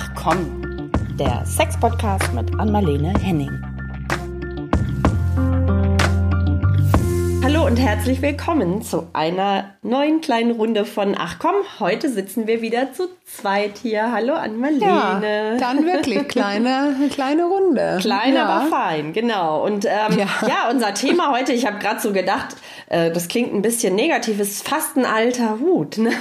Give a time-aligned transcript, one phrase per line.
[0.00, 3.50] Ach komm, der Sex-Podcast mit Anmalene Henning.
[7.42, 12.62] Hallo und herzlich willkommen zu einer neuen kleinen Runde von Ach komm, heute sitzen wir
[12.62, 14.12] wieder zu zweit hier.
[14.12, 14.84] Hallo Anmalene.
[14.84, 17.98] Ja, dann wirklich kleine, kleine Runde.
[18.00, 18.46] Klein, ja.
[18.46, 19.64] aber fein, genau.
[19.64, 20.28] Und ähm, ja.
[20.46, 20.70] ja.
[20.70, 22.54] unser Thema heute, ich habe gerade so gedacht,
[22.88, 25.98] äh, das klingt ein bisschen negativ, ist fast ein alter Hut.
[25.98, 26.12] Ne?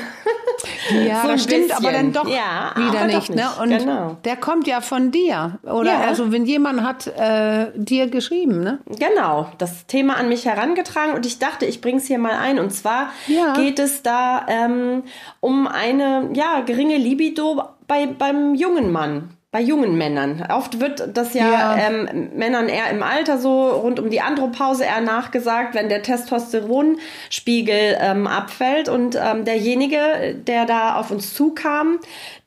[1.05, 1.85] Ja, so das stimmt, bisschen.
[1.85, 3.35] aber dann doch ja, wieder nicht, nicht.
[3.35, 3.47] Ne?
[3.61, 4.17] Und genau.
[4.25, 5.59] der kommt ja von dir.
[5.63, 6.01] Oder ja.
[6.01, 8.79] also wenn jemand hat äh, dir geschrieben, ne?
[8.99, 12.59] Genau, das Thema an mich herangetragen und ich dachte, ich bringe es hier mal ein.
[12.59, 13.53] Und zwar ja.
[13.53, 15.03] geht es da ähm,
[15.39, 20.45] um eine ja, geringe Libido bei, beim jungen Mann bei jungen Männern.
[20.49, 21.77] Oft wird das ja, ja.
[21.77, 27.97] Ähm, Männern eher im Alter so rund um die Andropause eher nachgesagt, wenn der Testosteronspiegel
[27.99, 28.89] ähm, abfällt.
[28.89, 31.99] Und ähm, derjenige, der da auf uns zukam,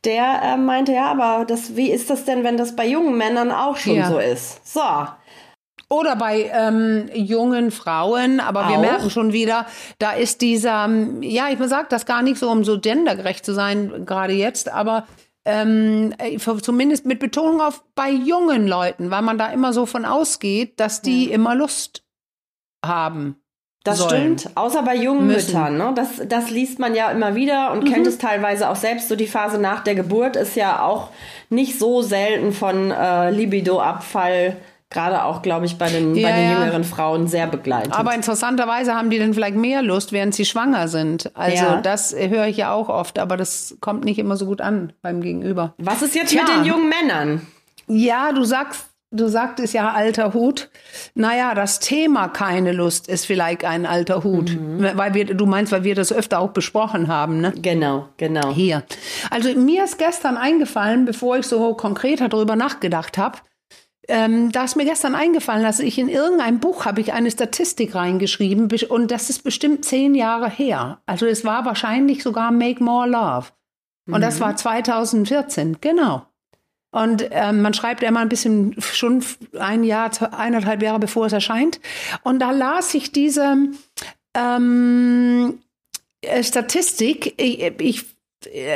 [0.05, 3.51] der äh, meinte, ja, aber das, wie ist das denn, wenn das bei jungen Männern
[3.51, 4.09] auch schon ja.
[4.09, 4.67] so ist?
[4.71, 4.83] So.
[5.89, 9.67] Oder bei ähm, jungen Frauen, aber wir merken schon wieder,
[9.99, 10.89] da ist dieser,
[11.21, 15.05] ja, ich sage das gar nicht so, um so gendergerecht zu sein, gerade jetzt, aber
[15.45, 20.05] ähm, äh, zumindest mit Betonung auf bei jungen Leuten, weil man da immer so von
[20.05, 21.35] ausgeht, dass die ja.
[21.35, 22.05] immer Lust
[22.85, 23.37] haben.
[23.83, 24.39] Das sollen.
[24.39, 25.55] stimmt, außer bei jungen müssen.
[25.55, 25.79] Müttern.
[25.79, 25.93] Ne?
[25.95, 27.93] Das, das liest man ja immer wieder und mhm.
[27.93, 29.09] kennt es teilweise auch selbst.
[29.09, 31.09] So die Phase nach der Geburt ist ja auch
[31.49, 34.59] nicht so selten von äh, Libidoabfall
[34.91, 37.93] gerade auch, glaube ich, bei den, ja, bei den jüngeren Frauen sehr begleitet.
[37.93, 41.31] Aber interessanterweise haben die dann vielleicht mehr Lust, während sie schwanger sind.
[41.35, 41.81] Also ja.
[41.81, 45.21] das höre ich ja auch oft, aber das kommt nicht immer so gut an beim
[45.21, 45.75] Gegenüber.
[45.79, 46.43] Was ist jetzt Tja.
[46.43, 47.47] mit den jungen Männern?
[47.87, 50.71] Ja, du sagst, du sagtest ja alter Hut.
[51.15, 54.51] Naja, das Thema keine Lust ist vielleicht ein alter Hut.
[54.51, 54.91] Mhm.
[54.95, 57.53] Weil wir, du meinst, weil wir das öfter auch besprochen haben, ne?
[57.57, 58.53] Genau, genau.
[58.53, 58.83] Hier.
[59.31, 63.39] Also mir ist gestern eingefallen, bevor ich so konkreter darüber nachgedacht habe,
[64.11, 67.95] ähm, da ist mir gestern eingefallen, dass ich in irgendeinem Buch habe ich eine Statistik
[67.95, 71.01] reingeschrieben und das ist bestimmt zehn Jahre her.
[71.07, 73.47] Also es war wahrscheinlich sogar Make More Love.
[74.07, 74.23] Und mhm.
[74.23, 76.27] das war 2014, genau.
[76.93, 79.25] Und ähm, man schreibt immer ein bisschen schon
[79.59, 81.81] ein Jahr, eineinhalb Jahre bevor es erscheint.
[82.25, 83.69] Und da las ich diese
[84.35, 85.61] ähm,
[86.21, 87.35] äh, Statistik.
[87.37, 88.07] Ich, ich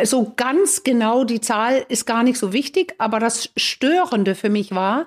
[0.05, 4.75] so ganz genau die Zahl ist gar nicht so wichtig, aber das Störende für mich
[4.75, 5.07] war,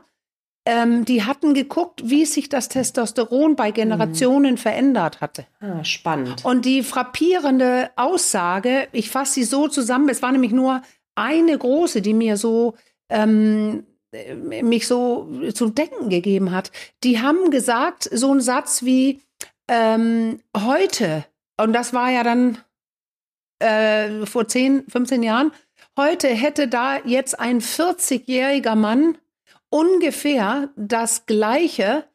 [0.67, 4.57] ähm, die hatten geguckt, wie sich das Testosteron bei Generationen mhm.
[4.57, 5.45] verändert hatte.
[5.61, 6.43] Ah, spannend.
[6.43, 10.81] Und die frappierende Aussage, ich fasse sie so zusammen, es war nämlich nur
[11.15, 12.75] eine große, die mir so
[13.07, 13.85] ähm,
[14.61, 16.73] mich so zu denken gegeben hat.
[17.05, 19.21] Die haben gesagt, so ein Satz wie
[19.69, 21.23] ähm, heute,
[21.55, 22.57] und das war ja dann
[23.59, 25.53] äh, vor 10, 15 Jahren,
[25.95, 29.17] heute hätte da jetzt ein 40-jähriger Mann
[29.69, 32.05] ungefähr das gleiche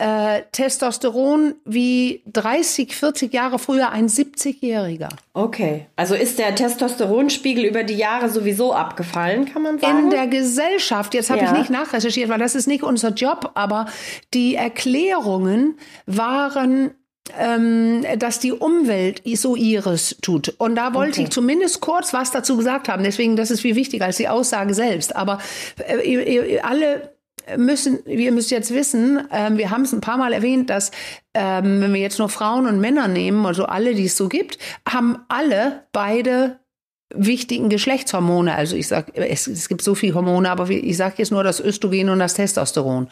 [0.00, 5.10] äh, Testosteron wie 30, 40 Jahre früher ein 70-Jähriger.
[5.34, 9.98] Okay, also ist der Testosteronspiegel über die Jahre sowieso abgefallen, kann man sagen?
[9.98, 11.52] In der Gesellschaft, jetzt habe ja.
[11.52, 13.86] ich nicht nachrecherchiert, weil das ist nicht unser Job, aber
[14.32, 15.76] die Erklärungen
[16.06, 16.92] waren
[17.38, 20.54] ähm, dass die Umwelt so ihres tut.
[20.58, 21.22] Und da wollte okay.
[21.24, 23.02] ich zumindest kurz was dazu gesagt haben.
[23.02, 25.14] Deswegen, das ist viel wichtiger als die Aussage selbst.
[25.16, 25.38] Aber
[25.76, 27.12] äh, alle
[27.56, 30.90] müssen, wir müssen jetzt wissen, äh, wir haben es ein paar Mal erwähnt, dass
[31.34, 34.58] ähm, wenn wir jetzt nur Frauen und Männer nehmen, also alle, die es so gibt,
[34.88, 36.59] haben alle beide
[37.14, 38.54] wichtigen Geschlechtshormone.
[38.54, 41.60] Also ich sage, es, es, gibt so viele Hormone, aber ich sage jetzt nur das
[41.60, 43.08] Östrogen und das Testosteron.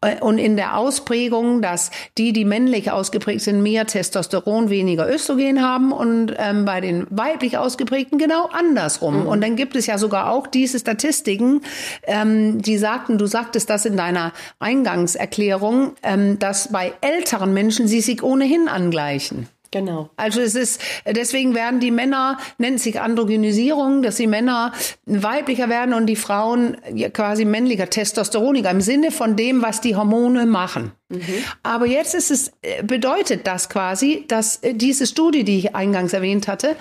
[0.00, 5.62] Äh, und in der Ausprägung, dass die, die männlich ausgeprägt sind, mehr Testosteron, weniger Östrogen
[5.62, 9.22] haben und ähm, bei den weiblich ausgeprägten genau andersrum.
[9.22, 9.26] Mhm.
[9.26, 11.60] Und dann gibt es ja sogar auch diese Statistiken,
[12.04, 18.00] ähm, die sagten, du sagtest das in deiner Eingangserklärung, ähm, dass bei älteren Menschen sie
[18.00, 19.48] sich ohnehin angleichen.
[19.72, 20.10] Genau.
[20.16, 24.72] Also es ist, deswegen werden die Männer, nennt sich Androgenisierung, dass die Männer
[25.06, 26.76] weiblicher werden und die Frauen
[27.14, 30.92] quasi männlicher, testosteroniger, im Sinne von dem, was die Hormone machen.
[31.08, 31.22] Mhm.
[31.62, 32.52] Aber jetzt ist es,
[32.84, 36.76] bedeutet das quasi, dass diese Studie, die ich eingangs erwähnt hatte,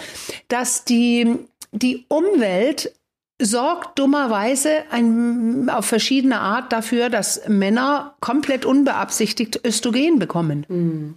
[0.50, 1.38] dass die,
[1.72, 2.94] die Umwelt
[3.42, 10.66] sorgt dummerweise ein, auf verschiedene Art dafür, dass Männer komplett unbeabsichtigt Östrogen bekommen.
[10.68, 11.16] Mhm.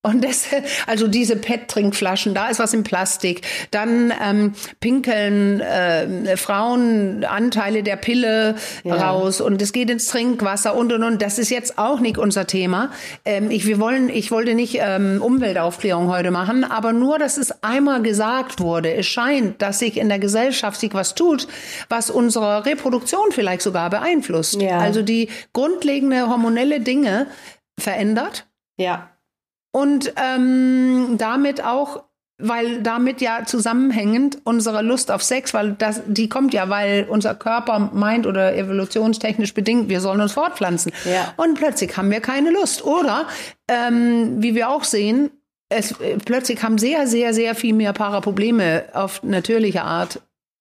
[0.00, 0.46] Und das,
[0.86, 3.42] also diese PET-Trinkflaschen, da ist was in Plastik.
[3.72, 8.54] Dann ähm, pinkeln äh, Frauen Anteile der Pille
[8.84, 8.94] ja.
[8.94, 11.20] raus und es geht ins Trinkwasser und und und.
[11.20, 12.92] Das ist jetzt auch nicht unser Thema.
[13.24, 17.64] Ähm, ich, wir wollen, ich wollte nicht ähm, Umweltaufklärung heute machen, aber nur, dass es
[17.64, 18.94] einmal gesagt wurde.
[18.94, 21.48] Es scheint, dass sich in der Gesellschaft sich was tut,
[21.88, 24.62] was unsere Reproduktion vielleicht sogar beeinflusst.
[24.62, 24.78] Ja.
[24.78, 27.26] Also die grundlegende hormonelle Dinge
[27.80, 28.46] verändert.
[28.76, 29.10] Ja
[29.72, 32.04] und ähm, damit auch
[32.40, 37.34] weil damit ja zusammenhängend unsere Lust auf Sex, weil das, die kommt ja, weil unser
[37.34, 40.92] Körper meint oder evolutionstechnisch bedingt, wir sollen uns fortpflanzen.
[41.04, 41.34] Ja.
[41.36, 42.84] Und plötzlich haben wir keine Lust.
[42.84, 43.26] Oder,
[43.66, 45.30] ähm, wie wir auch sehen,
[45.68, 45.94] es,
[46.24, 50.20] plötzlich haben sehr, sehr, sehr viel mehr Paare Probleme auf natürliche Art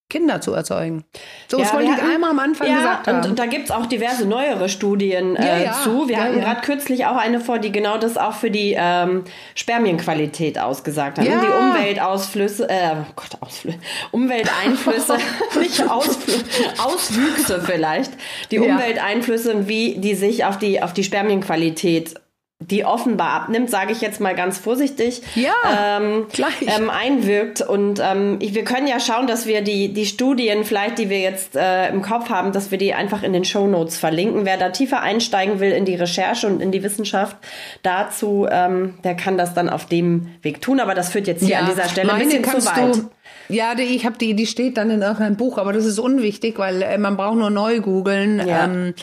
[0.09, 1.03] Kinder zu erzeugen.
[1.49, 3.29] So, das wollte ich einmal am Anfang ja, gesagt haben.
[3.29, 6.07] Und da gibt es auch diverse neuere Studien äh, ja, zu.
[6.07, 9.25] Wir ja, hatten gerade kürzlich auch eine vor, die genau das auch für die ähm,
[9.55, 11.25] Spermienqualität ausgesagt hat.
[11.25, 11.41] Ja.
[11.41, 13.79] Die Umweltausflüsse, äh, oh Gott, Ausflüsse,
[14.11, 15.17] Umwelteinflüsse,
[15.59, 16.45] nicht Ausflüsse,
[16.77, 18.11] Auswüchse vielleicht.
[18.51, 22.15] Die Umwelteinflüsse, wie die sich auf die, auf die Spermienqualität
[22.59, 25.53] die offenbar abnimmt, sage ich jetzt mal ganz vorsichtig, ja,
[25.99, 26.25] ähm,
[26.61, 27.61] ähm, einwirkt.
[27.61, 31.55] Und ähm, wir können ja schauen, dass wir die, die Studien, vielleicht, die wir jetzt
[31.55, 34.45] äh, im Kopf haben, dass wir die einfach in den Show Notes verlinken.
[34.45, 37.37] Wer da tiefer einsteigen will in die Recherche und in die Wissenschaft
[37.83, 40.79] dazu, ähm, der kann das dann auf dem Weg tun.
[40.79, 42.95] Aber das führt jetzt hier ja, an dieser Stelle ein bisschen zu weit.
[42.95, 43.09] Du
[43.49, 46.59] ja, die, ich habe die, die steht dann in irgendeinem Buch, aber das ist unwichtig,
[46.59, 48.45] weil äh, man braucht nur neu googeln.
[48.45, 48.65] Ja.
[48.65, 48.93] Ähm,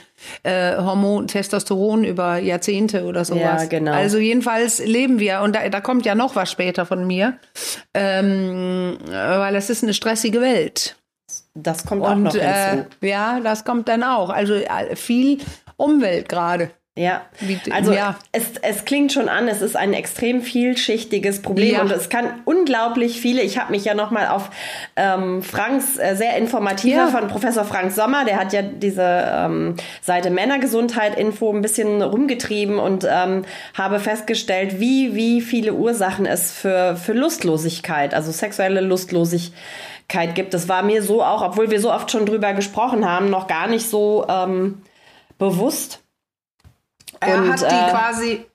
[0.43, 3.63] äh, Hormon, Testosteron über Jahrzehnte oder sowas.
[3.63, 3.93] Ja, genau.
[3.93, 7.39] Also jedenfalls leben wir, und da, da kommt ja noch was später von mir,
[7.93, 10.97] ähm, weil es ist eine stressige Welt.
[11.55, 12.47] Das kommt auch und, noch hinzu.
[13.03, 14.31] Äh, ja, das kommt dann auch.
[14.31, 15.39] Also äh, viel
[15.77, 16.71] Umwelt gerade.
[16.97, 17.23] Ja,
[17.73, 18.17] also ja.
[18.31, 21.83] Es, es klingt schon an, es ist ein extrem vielschichtiges Problem ja.
[21.83, 24.51] und es kann unglaublich viele, ich habe mich ja nochmal auf
[24.95, 27.07] ähm, Franks äh, sehr informative ja.
[27.09, 32.79] von Professor Frank Sommer, der hat ja diese ähm, Seite Männergesundheit Info ein bisschen rumgetrieben
[32.79, 33.45] und ähm,
[33.77, 40.55] habe festgestellt, wie, wie viele Ursachen es für, für Lustlosigkeit, also sexuelle Lustlosigkeit gibt.
[40.55, 43.67] Das war mir so auch, obwohl wir so oft schon drüber gesprochen haben, noch gar
[43.67, 44.83] nicht so ähm,
[45.39, 46.04] bewusst.
[47.27, 48.47] Er und, hat die äh, quasi.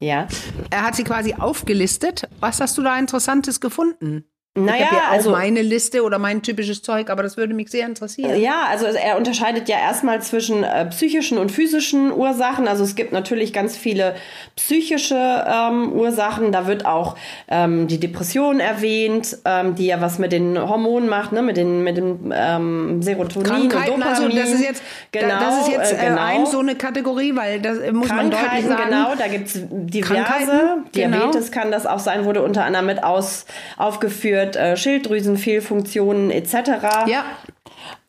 [0.00, 0.28] Ja.
[0.70, 2.28] Er hat sie quasi aufgelistet.
[2.40, 4.24] Was hast du da Interessantes gefunden?
[4.56, 7.86] Naja, ich ja also meine Liste oder mein typisches Zeug, aber das würde mich sehr
[7.86, 8.40] interessieren.
[8.40, 12.68] Ja, also er unterscheidet ja erstmal zwischen äh, psychischen und physischen Ursachen.
[12.68, 14.14] Also es gibt natürlich ganz viele
[14.54, 16.52] psychische ähm, Ursachen.
[16.52, 17.16] Da wird auch
[17.48, 21.82] ähm, die Depression erwähnt, ähm, die ja was mit den Hormonen macht, ne, mit den
[21.82, 24.24] mit dem ähm, Serotonin Krankheiten, und Dopamin.
[24.24, 26.20] Also das ist jetzt genau, das ist jetzt äh, genau.
[26.20, 28.82] ein so eine Kategorie, weil das muss man deutlich sagen.
[28.88, 30.84] Genau, da gibt's diverse.
[30.92, 31.16] Genau.
[31.16, 33.46] Diabetes kann das auch sein, wurde unter anderem mit aus
[33.78, 37.06] aufgeführt wird, äh, Schilddrüsenfehlfunktionen etc.
[37.06, 37.24] Ja.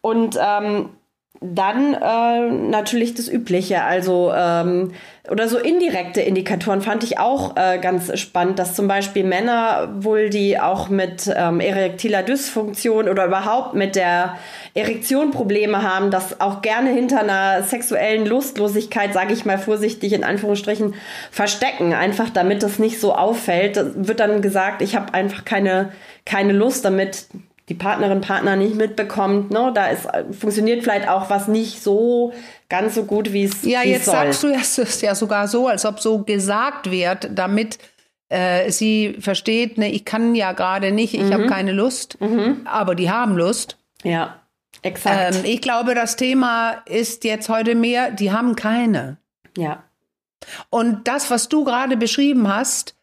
[0.02, 0.90] Und ähm,
[1.54, 4.94] dann äh, natürlich das Übliche, also ähm,
[5.30, 10.30] oder so indirekte Indikatoren fand ich auch äh, ganz spannend, dass zum Beispiel Männer wohl,
[10.30, 14.38] die auch mit ähm, erektiler Dysfunktion oder überhaupt mit der
[14.76, 20.24] Erektion Probleme haben, das auch gerne hinter einer sexuellen Lustlosigkeit, sage ich mal vorsichtig in
[20.24, 20.94] Anführungsstrichen,
[21.32, 23.78] verstecken, einfach damit das nicht so auffällt.
[23.78, 25.92] Das wird dann gesagt, ich habe einfach keine
[26.26, 27.28] keine Lust, damit
[27.70, 29.52] die Partnerin, Partner nicht mitbekommt.
[29.52, 29.72] Ne?
[29.74, 30.08] Da ist,
[30.38, 32.34] funktioniert vielleicht auch was nicht so
[32.70, 34.14] ganz so gut, wie es Ja, jetzt soll.
[34.14, 37.80] sagst du es ist ja sogar so, als ob so gesagt wird, damit
[38.30, 41.34] äh, sie versteht, ne, ich kann ja gerade nicht, ich mhm.
[41.34, 42.62] habe keine Lust, mhm.
[42.66, 43.78] aber die haben Lust.
[44.04, 44.42] Ja,
[44.82, 45.36] exakt.
[45.36, 49.18] Ähm, ich glaube, das Thema ist jetzt heute mehr, die haben keine.
[49.58, 49.84] Ja.
[50.70, 52.96] Und das, was du gerade beschrieben hast,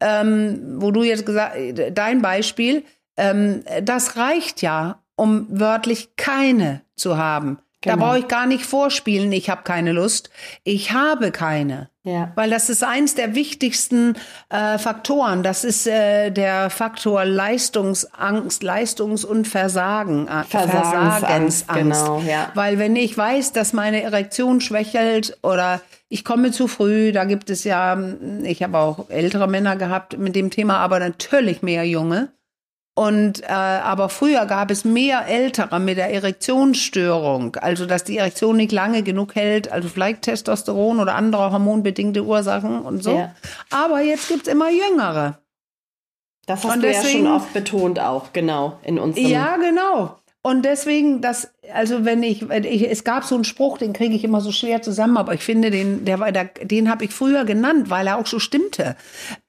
[0.00, 1.56] ähm, wo du jetzt gesagt,
[1.92, 2.84] dein Beispiel,
[3.20, 7.58] ähm, das reicht ja, um wörtlich keine zu haben.
[7.82, 7.96] Genau.
[7.96, 10.28] Da brauche ich gar nicht vorspielen, ich habe keine Lust.
[10.64, 11.88] Ich habe keine.
[12.02, 12.32] Ja.
[12.34, 14.16] Weil das ist eins der wichtigsten
[14.50, 15.42] äh, Faktoren.
[15.42, 20.28] Das ist äh, der Faktor Leistungsangst, Leistungs- und Versagen.
[20.28, 21.68] Äh, Versagensangst.
[21.68, 22.50] Genau, ja.
[22.54, 27.48] Weil wenn ich weiß, dass meine Erektion schwächelt oder ich komme zu früh, da gibt
[27.48, 27.98] es ja,
[28.42, 32.28] ich habe auch ältere Männer gehabt mit dem Thema, aber natürlich mehr junge.
[33.00, 38.58] Und äh, aber früher gab es mehr Ältere mit der Erektionsstörung, also dass die Erektion
[38.58, 43.16] nicht lange genug hält, also vielleicht Testosteron oder andere hormonbedingte Ursachen und so.
[43.16, 43.34] Ja.
[43.70, 45.38] Aber jetzt gibt's immer Jüngere.
[46.44, 49.28] Das hast und du deswegen, ja schon oft betont auch, genau, in unserem.
[49.28, 50.16] Ja, genau.
[50.42, 54.14] Und deswegen, das, also wenn ich, wenn ich es gab so einen Spruch, den kriege
[54.14, 57.10] ich immer so schwer zusammen, aber ich finde, den, der war, der, den habe ich
[57.12, 58.96] früher genannt, weil er auch so stimmte.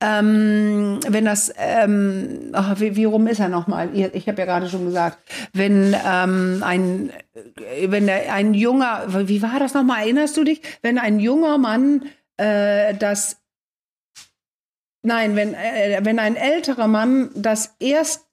[0.02, 3.90] Ähm, wenn das, ähm, ach, wie, wie rum ist er nochmal?
[3.96, 5.18] Ich habe ja gerade schon gesagt,
[5.54, 7.14] wenn ähm, ein,
[7.86, 10.02] wenn der, ein junger, wie war das nochmal?
[10.02, 10.62] Erinnerst du dich?
[10.82, 12.04] Wenn ein junger Mann
[12.36, 13.38] äh, das
[15.04, 18.28] Nein, wenn, äh, wenn ein älterer Mann das erst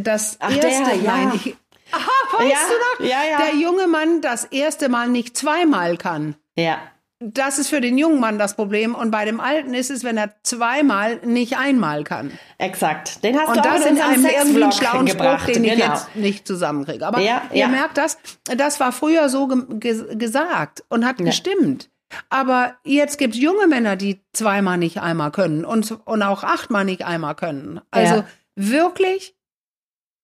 [0.00, 1.16] das Ach, erste, der, ja.
[1.16, 1.56] nein, ich,
[1.92, 2.58] aha, weißt Ja,
[2.98, 3.10] du noch?
[3.10, 3.38] ja, ja.
[3.46, 6.34] Der junge Mann das erste Mal nicht zweimal kann.
[6.56, 6.78] Ja.
[7.22, 8.94] Das ist für den jungen Mann das Problem.
[8.94, 12.32] Und bei dem Alten ist es, wenn er zweimal nicht einmal kann.
[12.56, 13.22] Exakt.
[13.22, 15.92] Den hast Und du auch das in einem irgendwie schlauen Spruch, den ich genau.
[15.92, 17.06] jetzt nicht zusammenkriege.
[17.06, 17.68] Aber Ja, ihr ja.
[17.68, 21.90] merkt das, das war früher so ge ge gesagt und hat gestimmt.
[22.30, 26.86] Aber jetzt gibt es junge Männer, die zweimal nicht einmal können und, und auch achtmal
[26.86, 27.82] nicht einmal können.
[27.90, 28.24] Also Ja.
[28.56, 29.36] wirklich.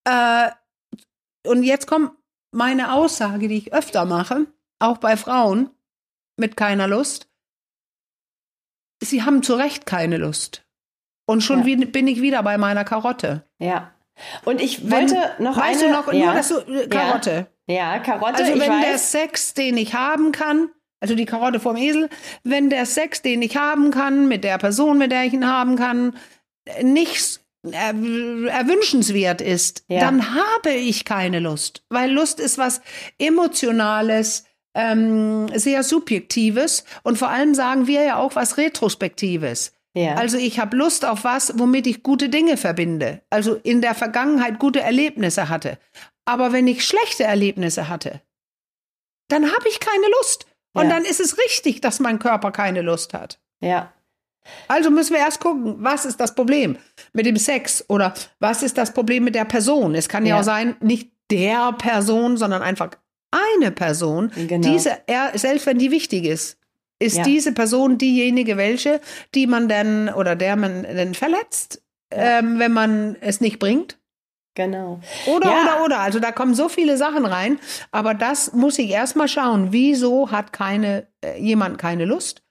[0.03, 0.49] Äh,
[1.45, 2.11] und jetzt kommt
[2.51, 4.47] meine Aussage, die ich öfter mache,
[4.79, 5.69] auch bei Frauen
[6.37, 7.27] mit keiner Lust.
[9.03, 10.63] Sie haben zu Recht keine Lust.
[11.27, 11.85] Und schon Ja.
[11.85, 13.43] bin ich wieder bei meiner Karotte.
[13.59, 13.91] Ja.
[14.45, 15.93] Und ich Wenn- wollte noch weißt eine.
[15.93, 16.25] du noch, ja.
[16.25, 17.47] nur dass du, äh, Karotte.
[17.67, 18.97] Ja, Karotte, Also wenn der.
[18.97, 22.09] Sex, den ich haben kann, also die Karotte vom Esel,
[22.43, 25.75] wenn der Sex, den ich haben kann, mit der Person, mit der ich ihn haben
[25.75, 26.15] kann,
[26.81, 29.99] nicht er, erwünschenswert ist, Ja.
[30.01, 31.83] dann habe ich keine Lust.
[31.89, 32.81] Weil Lust ist was
[33.19, 34.43] Emotionales,
[34.75, 39.73] ähm, sehr Subjektives und vor allem sagen wir ja auch was Retrospektives.
[39.95, 40.13] ja.
[40.15, 43.21] Also ich habe Lust auf was, womit ich gute Dinge verbinde.
[43.31, 45.79] Also in der Vergangenheit gute Erlebnisse hatte.
[46.25, 48.21] Aber wenn ich schlechte Erlebnisse hatte,
[49.29, 50.45] dann habe ich keine Lust.
[50.73, 50.89] Und Ja.
[50.89, 53.39] dann ist es richtig, dass mein Körper keine Lust hat.
[53.61, 53.91] ja.
[54.67, 56.77] Also müssen wir erst gucken, was ist das Problem
[57.13, 59.95] mit dem Sex oder was ist das Problem mit der Person.
[59.95, 60.39] Es kann ja, Ja.
[60.41, 62.91] auch sein, nicht der Person, sondern einfach
[63.31, 64.31] eine Person.
[64.35, 64.67] Genau.
[64.67, 64.97] Diese,
[65.35, 66.57] selbst wenn die wichtig ist,
[66.99, 67.23] ist Ja.
[67.23, 69.01] diese Person diejenige, welche,
[69.35, 73.99] die man dann oder der man dann verletzt, ähm, wenn man es nicht bringt.
[74.55, 74.99] Genau.
[75.27, 75.61] Oder, Ja.
[75.61, 75.99] oder, oder.
[75.99, 77.59] Also da kommen so viele Sachen rein.
[77.91, 79.67] Aber das muss ich erstmal schauen.
[79.71, 82.41] Wieso hat keine, äh, jemand keine Lust?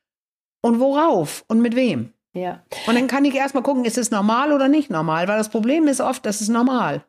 [0.66, 1.44] Und worauf?
[1.46, 2.12] Und mit wem?
[2.32, 2.60] Ja.
[2.88, 5.28] Und dann kann ich erstmal gucken, ist es normal oder nicht normal?
[5.28, 7.04] Weil das Problem ist oft, das ist normal.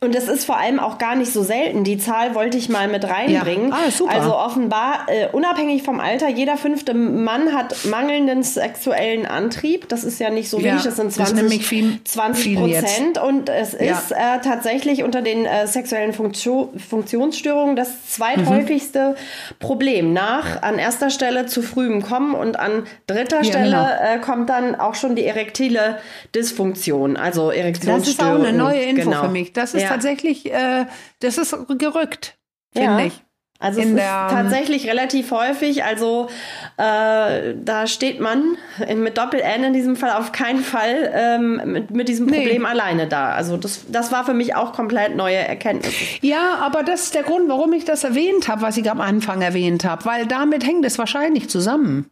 [0.00, 1.84] Und das ist vor allem auch gar nicht so selten.
[1.84, 3.70] Die Zahl wollte ich mal mit reinbringen.
[3.70, 3.76] Ja.
[3.86, 4.12] Ah, super.
[4.14, 9.88] Also offenbar, äh, unabhängig vom Alter, jeder fünfte Mann hat mangelnden sexuellen Antrieb.
[9.88, 12.42] Das ist ja nicht so Ja, wenig, das sind das ist 20, nämlich viel- 20
[12.44, 12.84] viel jetzt.
[12.84, 13.18] Prozent.
[13.18, 13.92] Und es Ja.
[13.98, 19.14] ist äh, tatsächlich unter den äh, sexuellen Funktio Funktionsstörungen das zweithäufigste
[19.58, 20.12] Problem.
[20.12, 24.14] Nach an erster Stelle zu frühem Kommen und an dritter Ja, Stelle genau.
[24.16, 25.98] äh, kommt dann auch schon die erektile
[26.34, 28.40] Dysfunktion, also Das Erektionsstörungen.
[28.40, 29.22] ist auch eine neue Info Genau.
[29.24, 29.52] für mich.
[29.52, 29.88] Das ist Ja.
[29.90, 30.86] tatsächlich, äh,
[31.20, 32.36] das ist gerückt,
[32.72, 33.06] finde Ja.
[33.06, 33.24] ich.
[33.60, 35.82] Also in es ist der- tatsächlich relativ häufig.
[35.82, 36.28] Also
[36.76, 38.56] äh, da steht man
[38.86, 42.36] in, mit Doppel-N in diesem Fall auf keinen Fall ähm, mit, mit diesem Nee.
[42.38, 43.32] Problem alleine da.
[43.32, 45.92] Also das, das war für mich auch komplett neue Erkenntnis.
[46.20, 49.42] Ja, aber das ist der Grund, warum ich das erwähnt habe, was ich am Anfang
[49.42, 52.08] erwähnt habe, weil damit hängt es wahrscheinlich zusammen.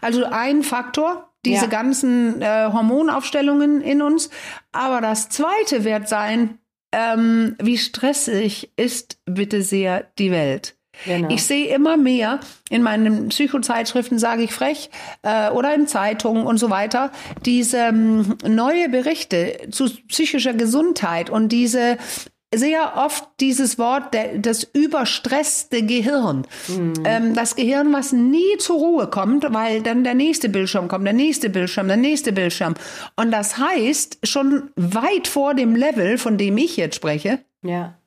[0.00, 1.70] Also ein Faktor, diese Ja.
[1.70, 4.28] ganzen äh, Hormonaufstellungen in uns,
[4.72, 6.58] aber das zweite wird sein,
[6.92, 10.78] ähm, wie stressig ist bitte sehr die Welt.
[11.04, 11.28] Genau.
[11.30, 12.40] Ich sehe immer mehr
[12.70, 14.90] in meinen Psychozeitschriften, sage ich frech,
[15.22, 17.12] äh, oder in Zeitungen und so weiter,
[17.44, 21.98] diese ähm, neue Berichte zu psychischer Gesundheit und diese
[22.54, 26.46] sehr oft dieses Wort, der, das überstresste Gehirn.
[27.04, 31.12] Ähm, das Gehirn, was nie zur Ruhe kommt, weil dann der nächste Bildschirm kommt, der
[31.12, 32.74] nächste Bildschirm, der nächste Bildschirm.
[33.16, 37.97] Und das heißt, schon weit vor dem Level, von dem ich jetzt spreche, ja,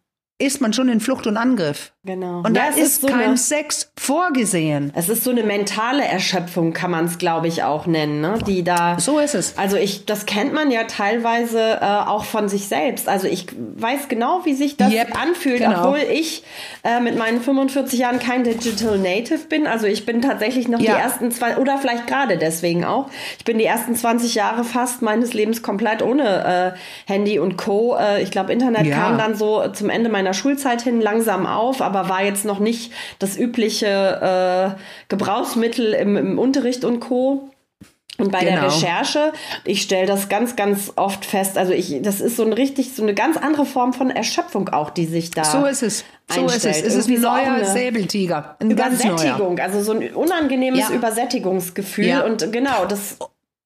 [0.41, 1.91] ist man schon in Flucht und Angriff.
[2.03, 2.39] genau.
[2.39, 4.91] Und ja, da ist so kein eine, Sex vorgesehen.
[4.95, 8.39] es ist so eine mentale Erschöpfung, kann man es, glaube ich, auch nennen, ne?
[8.45, 8.97] die da.
[8.99, 9.57] So ist es.
[9.57, 13.07] Also ich, das kennt man ja teilweise äh, auch von sich selbst.
[13.07, 15.79] Also ich weiß genau, wie sich das Yep, anfühlt, genau.
[15.85, 16.43] obwohl ich
[16.83, 19.67] äh, mit meinen 45 Jahren kein Digital Native bin.
[19.67, 20.95] Also ich bin tatsächlich noch Ja.
[20.95, 23.09] die ersten zwei, oder vielleicht gerade deswegen auch.
[23.37, 27.95] Ich bin die ersten 20 Jahre fast meines Lebens komplett ohne äh, Handy und Co.
[27.95, 28.95] Äh, ich glaube, Internet Ja.
[28.97, 32.91] kam dann so zum Ende meiner Schulzeit hin langsam auf, aber war jetzt noch nicht
[33.19, 37.49] das übliche äh, Gebrauchsmittel im, im Unterricht und Co.
[38.17, 38.67] Und bei der Genau.
[38.67, 39.33] Recherche,
[39.65, 41.57] ich stelle das ganz, ganz oft fest.
[41.57, 44.91] Also ich, das ist so ein richtig, so eine ganz andere Form von Erschöpfung auch,
[44.91, 45.43] die sich da.
[45.43, 46.03] So ist es.
[46.29, 46.65] So ist es.
[46.65, 46.85] einstellt.
[46.85, 48.57] Es ist Irgendwie ein so auch neuer eine Säbeltiger.
[48.59, 49.13] Ein ganz neuer.
[49.13, 50.95] Übersättigung, also so ein unangenehmes Ja.
[50.95, 52.05] Übersättigungsgefühl.
[52.05, 52.21] Ja.
[52.23, 53.17] Und genau, das.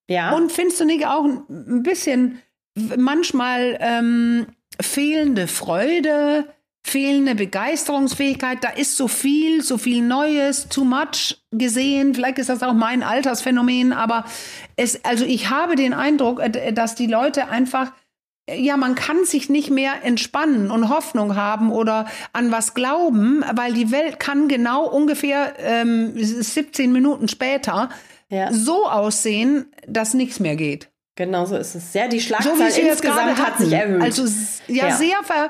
[0.07, 0.31] Ja.
[0.33, 2.41] Und findest du nicht auch ein bisschen
[2.97, 4.45] manchmal ähm,
[4.79, 6.45] fehlende Freude,
[6.85, 8.63] fehlende Begeisterungsfähigkeit.
[8.63, 12.13] Da ist so viel, so viel Neues, too much gesehen.
[12.13, 14.25] Vielleicht ist das auch mein Altersphänomen, aber
[14.75, 17.91] es, also ich habe den Eindruck, äh, dass die Leute einfach
[18.47, 23.73] ja, man kann sich nicht mehr entspannen und Hoffnung haben oder an was glauben, weil
[23.73, 27.89] die Welt kann genau ungefähr ähm, 17 Minuten später
[28.29, 28.53] ja.
[28.53, 30.91] so aussehen, dass nichts mehr geht.
[31.15, 31.93] Genau so ist es.
[31.93, 34.01] Ja, die Schlagzahl so insgesamt hat sich erhöht.
[34.01, 34.25] Also
[34.67, 35.49] ja, ja, Sehr, ver,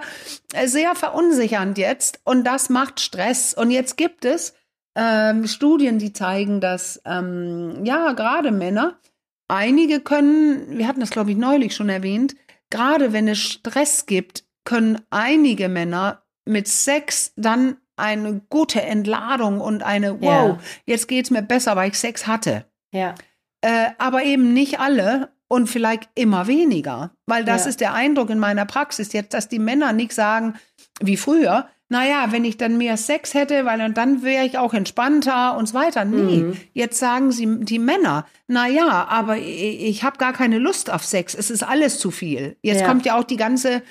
[0.65, 3.53] sehr verunsichernd jetzt und das macht Stress.
[3.55, 4.53] Und jetzt gibt es
[4.95, 8.99] ähm, Studien, die zeigen, dass ähm, ja gerade Männer,
[9.47, 12.35] einige können, wir hatten das glaube ich neulich schon erwähnt,
[12.69, 19.81] gerade wenn es Stress gibt, können einige Männer mit Sex dann eine gute Entladung und
[19.81, 20.59] eine Wow, ja.
[20.85, 22.65] jetzt geht's mir besser, weil ich Sex hatte.
[22.91, 23.15] Ja.
[23.61, 27.11] Äh, aber eben nicht alle und vielleicht immer weniger.
[27.25, 27.69] Weil das ja.
[27.69, 30.55] ist der Eindruck in meiner Praxis jetzt, dass die Männer nicht sagen,
[31.01, 35.55] wie früher, naja, wenn ich dann mehr Sex hätte, weil dann wäre ich auch entspannter
[35.55, 36.03] und so weiter.
[36.03, 36.57] Nee, mhm.
[36.73, 41.35] jetzt sagen sie die Männer, naja, aber ich, ich habe gar keine Lust auf Sex.
[41.35, 42.57] Es ist alles zu viel.
[42.63, 42.87] Jetzt ja.
[42.87, 43.83] kommt ja auch die ganze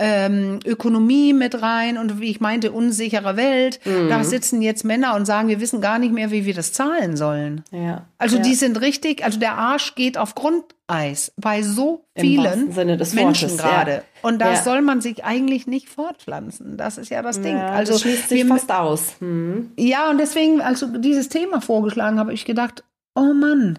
[0.00, 3.80] ähm, Ökonomie mit rein und wie ich meinte, unsichere Welt.
[3.84, 4.08] Mhm.
[4.08, 7.18] Da sitzen jetzt Männer und sagen, wir wissen gar nicht mehr, wie wir das zahlen
[7.18, 7.62] sollen.
[7.70, 8.06] Ja.
[8.16, 8.42] Also ja.
[8.42, 12.74] die sind richtig, also der Arsch geht auf Grundeis bei so vielen
[13.14, 13.92] Menschen gerade.
[13.92, 14.02] Ja.
[14.22, 16.78] Und da soll man sich eigentlich nicht fortpflanzen.
[16.78, 17.56] Das ist ja das Ding.
[17.56, 19.16] also das schließt sich wir, fast aus.
[19.20, 19.72] Mhm.
[19.76, 23.78] Ja, und deswegen, als du dieses Thema vorgeschlagen habe, ich gedacht, oh Mann,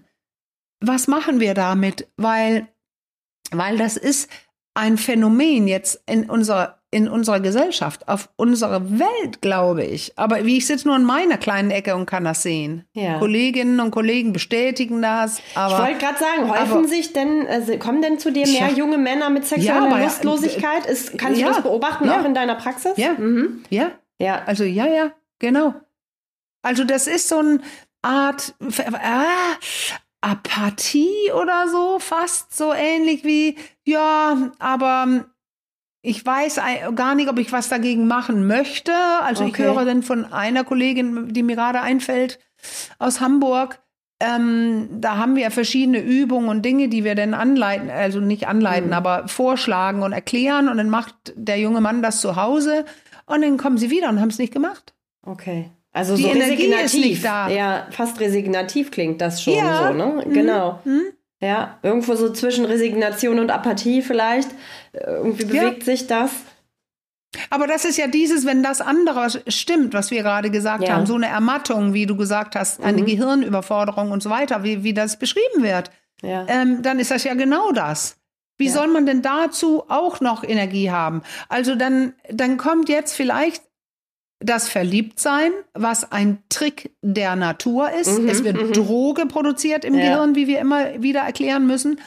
[0.81, 2.07] was machen wir damit?
[2.15, 2.67] Weil,
[3.51, 4.29] weil das ist,
[4.73, 10.11] ein Phänomen jetzt in unserer in unserer Gesellschaft, auf unserer Welt, glaube ich.
[10.17, 12.83] Aber wie ich sitze nur in meiner kleinen Ecke und kann das sehen.
[12.93, 13.17] Ja.
[13.17, 15.41] Kolleginnen und Kollegen bestätigen das.
[15.55, 18.67] Aber, ich wollte gerade sagen, häufen aber, sich denn, also kommen denn zu dir mehr
[18.67, 18.75] ja.
[18.75, 20.85] junge Männer mit sexueller ja, Lustlosigkeit?
[20.85, 22.91] Ist, kannst du das beobachten, auch in deiner Praxis?
[22.97, 23.13] Ja.
[23.13, 23.63] Mhm.
[23.69, 23.91] ja.
[24.19, 24.43] Ja.
[24.45, 25.73] Also ja, ja, genau.
[26.61, 27.61] Also das ist so eine
[28.01, 28.53] Art,
[28.93, 29.23] ah,
[30.21, 35.25] Apathie oder so, fast so ähnlich wie, ja, aber
[36.03, 36.59] ich weiß
[36.95, 38.93] gar nicht, ob ich was dagegen machen möchte.
[39.21, 39.51] Also okay.
[39.51, 42.39] ich höre dann von einer Kollegin, die mir gerade einfällt,
[42.99, 43.79] aus Hamburg,
[44.21, 48.89] ähm, da haben wir verschiedene Übungen und Dinge, die wir dann anleiten, also nicht anleiten,
[48.89, 48.93] mhm.
[48.93, 50.69] aber vorschlagen und erklären.
[50.69, 52.85] Und dann macht der junge Mann das zu Hause
[53.25, 54.93] und dann kommen sie wieder und haben es nicht gemacht.
[55.23, 55.71] Okay.
[55.93, 57.49] Also die so Energie da.
[57.49, 59.87] Ja, fast resignativ klingt das schon ja.
[59.87, 60.23] so, ne?
[60.25, 60.33] Mhm.
[60.33, 60.79] Genau.
[60.85, 61.03] Mhm.
[61.41, 64.49] Ja, irgendwo so zwischen Resignation und Apathie vielleicht.
[64.93, 65.85] Irgendwie bewegt ja.
[65.85, 66.31] sich das.
[67.49, 70.93] Aber das ist ja dieses, wenn das andere stimmt, was wir gerade gesagt ja.
[70.93, 73.05] haben, so eine Ermattung, wie du gesagt hast, eine mhm.
[73.05, 76.45] Gehirnüberforderung und so weiter, wie, wie das beschrieben wird, ja.
[76.47, 78.17] ähm, dann ist das ja genau das.
[78.57, 78.73] Wie ja.
[78.73, 81.23] soll man denn dazu auch noch Energie haben?
[81.49, 83.63] Also dann, dann kommt jetzt vielleicht
[84.41, 88.19] das Verliebtsein, was ein Trick der Natur ist.
[88.19, 88.73] Mhm, es wird mhm.
[88.73, 90.01] Droge produziert im ja.
[90.01, 91.99] Gehirn, wie wir immer wieder erklären müssen,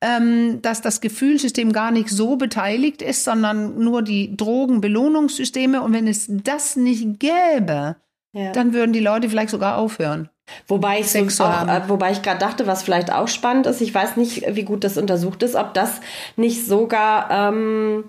[0.00, 5.82] ähm, dass das Gefühlssystem gar nicht so beteiligt ist, sondern nur die Drogenbelohnungssysteme.
[5.82, 7.96] Und wenn es das nicht gäbe,
[8.32, 8.52] ja.
[8.52, 10.30] dann würden die Leute vielleicht sogar aufhören.
[10.68, 13.94] Wobei ich, so auch, äh, wobei ich gerade dachte, was vielleicht auch spannend ist, ich
[13.94, 16.00] weiß nicht, wie gut das untersucht ist, ob das
[16.36, 18.04] nicht sogar ähm,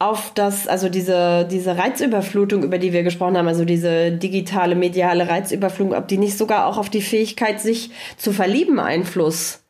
[0.00, 5.28] auf das, also diese, diese Reizüberflutung, über die wir gesprochen haben, also diese digitale, mediale
[5.28, 9.62] Reizüberflutung, ob die nicht sogar auch auf die Fähigkeit, sich zu verlieben, Einfluss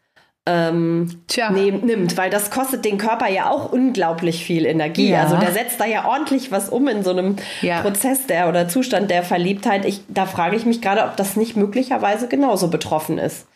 [0.47, 5.11] ähm, nehm, nimmt, weil das kostet den Körper ja auch unglaublich viel Energie.
[5.11, 5.25] Ja.
[5.25, 7.83] Also der setzt da ja ordentlich was um in so einem ja.
[7.83, 9.85] Prozess der oder Zustand der Verliebtheit.
[9.85, 13.49] Ich, da frage ich mich gerade, ob das nicht möglicherweise genauso betroffen ist.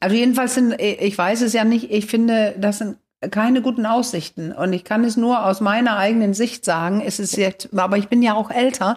[0.00, 2.96] Also jedenfalls sind, ich weiß es ja nicht, ich finde, das sind
[3.30, 4.52] keine guten Aussichten.
[4.52, 7.00] Und ich kann es nur aus meiner eigenen Sicht sagen.
[7.00, 8.96] Es ist jetzt, aber ich bin ja auch älter.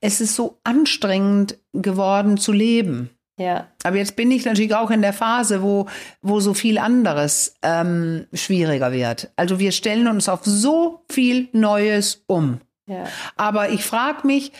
[0.00, 3.10] Es ist so anstrengend geworden zu leben.
[3.38, 3.68] Ja.
[3.84, 5.86] Aber jetzt bin ich natürlich auch in der Phase, wo,
[6.20, 9.30] wo so viel anderes ähm, schwieriger wird.
[9.36, 12.60] Also wir stellen uns auf so viel Neues um.
[12.86, 13.04] Ja.
[13.36, 14.52] Aber ich frage mich,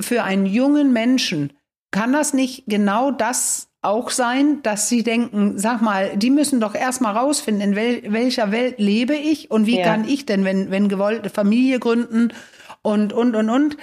[0.00, 1.52] für einen jungen Menschen,
[1.90, 6.74] kann das nicht genau das auch sein, dass sie denken, sag mal, die müssen doch
[6.74, 9.84] erstmal rausfinden, in wel welcher Welt lebe ich und wie ja.
[9.84, 12.32] kann ich denn, wenn, wenn gewollte Familie gründen
[12.82, 13.76] und, und, und, und,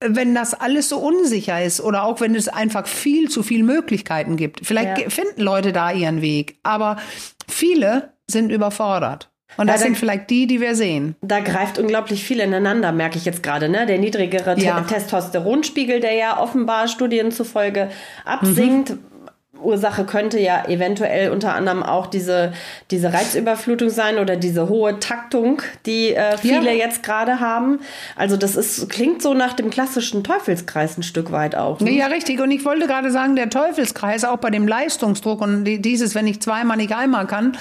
[0.00, 4.36] wenn das alles so unsicher ist oder auch wenn es einfach viel zu viele Möglichkeiten
[4.36, 4.66] gibt.
[4.66, 5.10] Vielleicht ja.
[5.10, 6.96] finden Leute da ihren Weg, aber
[7.48, 9.30] viele sind überfordert.
[9.56, 11.14] Und das ja, da, sind vielleicht die, die wir sehen.
[11.20, 13.68] Da greift unglaublich viel ineinander, merke ich jetzt gerade.
[13.68, 13.86] Ne?
[13.86, 14.80] Der niedrigere ja.
[14.80, 17.90] Testosteronspiegel, der ja offenbar Studien zufolge
[18.24, 19.13] absinkt, mhm
[19.62, 22.52] Ursache könnte ja eventuell unter anderem auch diese,
[22.90, 26.86] diese Reizüberflutung sein oder diese hohe Taktung, die äh, viele ja.
[26.86, 27.80] jetzt gerade haben.
[28.16, 31.80] Also das ist, klingt so nach dem klassischen Teufelskreis ein Stück weit auch.
[31.80, 31.92] Ne?
[31.92, 32.40] Ja, richtig.
[32.40, 36.40] Und ich wollte gerade sagen, der Teufelskreis auch bei dem Leistungsdruck und dieses, wenn ich
[36.42, 37.56] zweimal nicht einmal kann,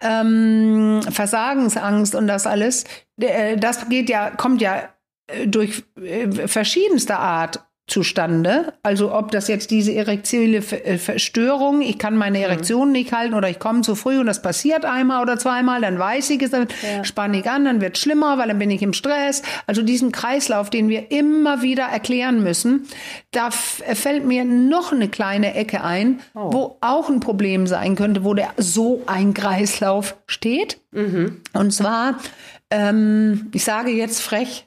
[0.00, 2.84] ähm, Versagensangst und das alles,
[3.20, 4.88] äh, das geht ja, kommt ja
[5.26, 8.72] äh, durch äh, verschiedenste Art zustande.
[8.82, 12.42] Also ob das jetzt diese erektiole äh, Verstörung, ich kann meine.
[12.42, 12.92] Erektion mhm.
[12.92, 16.30] nicht halten oder ich komme zu früh und das passiert einmal oder zweimal, dann weiß
[16.30, 17.04] ich es, dann ja.
[17.04, 19.42] spanne ich an, dann wird schlimmer, weil dann bin ich im Stress.
[19.66, 22.86] Also diesen Kreislauf, den wir immer wieder erklären müssen,
[23.30, 26.52] da fällt mir noch eine kleine Ecke ein, oh.
[26.52, 30.78] wo auch ein Problem sein könnte, wo der so ein Kreislauf steht.
[30.92, 31.42] Mhm.
[31.52, 32.18] Und zwar,
[32.70, 34.66] ähm, ich sage jetzt frech,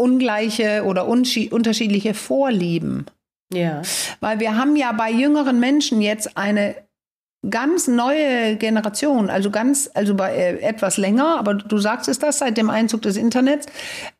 [0.00, 3.06] ungleiche oder unterschiedliche Vorlieben.
[3.52, 3.82] Ja.
[4.20, 6.74] Weil wir haben ja bei jüngeren Menschen jetzt eine
[7.48, 12.38] ganz neue Generation, also ganz, also bei äh, etwas länger, aber du sagst es das,
[12.38, 13.66] seit dem Einzug des Internets,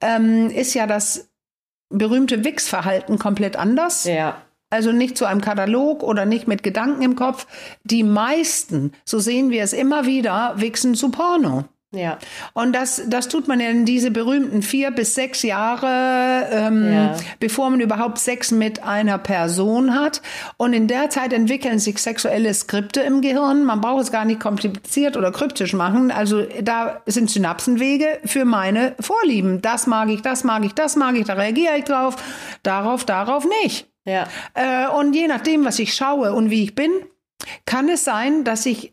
[0.01, 1.29] ähm, ist ja das
[1.91, 4.05] berühmte Wix-Verhalten komplett anders.
[4.05, 4.41] Ja.
[4.71, 7.47] Also nicht zu einem Katalog oder nicht mit Gedanken im Kopf.
[7.83, 11.65] Die meisten, so sehen wir es immer wieder, wichsen zu Porno.
[11.93, 12.19] Ja.
[12.53, 17.17] Und das, das tut man ja in diese berühmten vier bis sechs Jahre, ähm, ja.
[17.41, 20.23] bevor man überhaupt Sex mit einer Person hat.
[20.57, 23.65] Und in der Zeit entwickeln sich sexuelle Skripte im Gehirn.
[23.65, 26.13] Man braucht es gar nicht kompliziert oder kryptisch machen.
[26.13, 29.61] Also da sind Synapsenwege für meine Vorlieben.
[29.61, 32.15] Das mag ich, das mag ich, das mag ich, da reagiere ich drauf,
[32.63, 33.89] darauf, darauf nicht.
[34.05, 34.29] Ja.
[34.55, 36.91] Äh, und je nachdem, was ich schaue und wie ich bin,
[37.67, 38.93] kann es sein, dass ich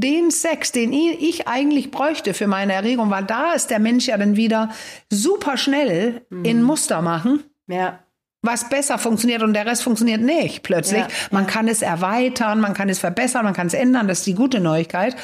[0.00, 4.16] den Sex, den ich eigentlich bräuchte für meine Erregung, weil da ist der Mensch ja
[4.16, 4.70] dann wieder
[5.10, 6.44] super schnell mhm.
[6.44, 7.44] in Muster machen.
[7.66, 8.00] Ja.
[8.42, 11.00] Was besser funktioniert und der Rest funktioniert nicht plötzlich.
[11.00, 11.50] Ja, man ja.
[11.50, 14.60] kann es erweitern, man kann es verbessern, man kann es ändern, das ist die gute
[14.60, 15.16] Neuigkeit.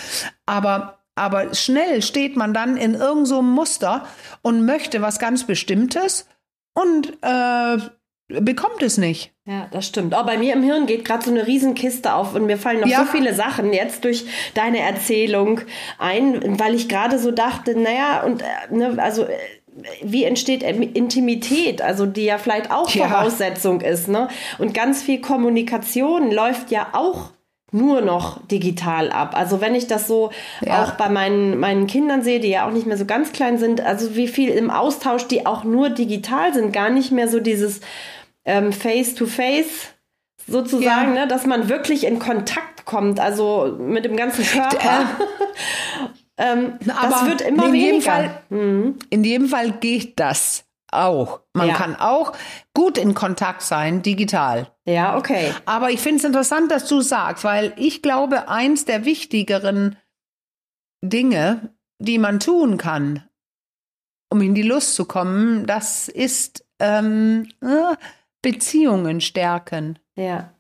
[0.47, 4.07] Aber, aber schnell steht man dann in irgendeinem so Muster
[4.41, 6.27] und möchte was ganz Bestimmtes
[6.73, 7.79] und äh,
[8.41, 9.33] bekommt es nicht.
[9.45, 10.15] Ja, das stimmt.
[10.15, 12.89] Auch bei mir im Hirn geht gerade so eine Riesenkiste auf und mir fallen noch
[12.89, 13.01] ja.
[13.01, 15.61] so viele Sachen jetzt durch deine Erzählung
[15.99, 19.37] ein, weil ich gerade so dachte, naja, und äh, ne, also äh,
[20.03, 23.09] wie entsteht Intimität, also die ja vielleicht auch ja.
[23.09, 24.29] Voraussetzung ist, ne?
[24.59, 27.31] Und ganz viel Kommunikation läuft ja auch
[27.73, 29.37] nur noch digital ab.
[29.37, 30.83] Also wenn ich das so ja.
[30.83, 33.81] auch bei meinen, meinen Kindern sehe, die ja auch nicht mehr so ganz klein sind,
[33.81, 37.81] also wie viel im Austausch, die auch nur digital sind, gar nicht mehr so dieses
[38.45, 39.95] ähm, Face-to-Face
[40.47, 41.23] sozusagen, ja.
[41.23, 45.11] ne, dass man wirklich in Kontakt kommt, also mit dem ganzen Körper.
[46.37, 47.87] ähm, das wird immer in weniger.
[47.87, 48.99] Jedem Fall, mhm.
[49.11, 51.41] In jedem Fall geht das auch.
[51.53, 51.75] Man ja.
[51.75, 52.33] kann auch
[52.75, 54.73] gut in Kontakt sein, digital.
[54.87, 55.55] Ja, okay.
[55.67, 59.97] Aber ich finde es interessant, dass du sagst, weil ich glaube, eins der wichtigeren
[61.03, 63.25] Dinge, die man tun kann,
[64.31, 67.97] um in die Lust zu kommen, das ist ähm, äh,
[68.43, 69.99] Beziehungen stärken.
[70.17, 70.53] Ja.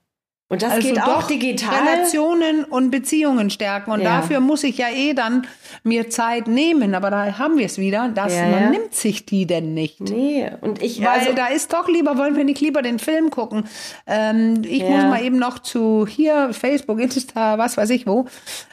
[0.52, 1.86] Und das also geht auch digital.
[1.86, 3.92] Relationen und Beziehungen stärken.
[3.92, 4.16] Und ja.
[4.16, 5.46] dafür muss ich ja eh dann
[5.84, 6.96] mir Zeit nehmen.
[6.96, 8.08] Aber da haben wir es wieder.
[8.08, 8.70] Dass ja, man ja.
[8.70, 10.00] nimmt sich die denn nicht.
[10.00, 10.50] Nee.
[10.60, 13.68] Und ich, Weil also, da ist doch lieber, wollen wir nicht lieber den Film gucken.
[14.08, 18.26] Ähm, ich muss mal eben noch zu hier, Facebook, Insta, was weiß ich wo.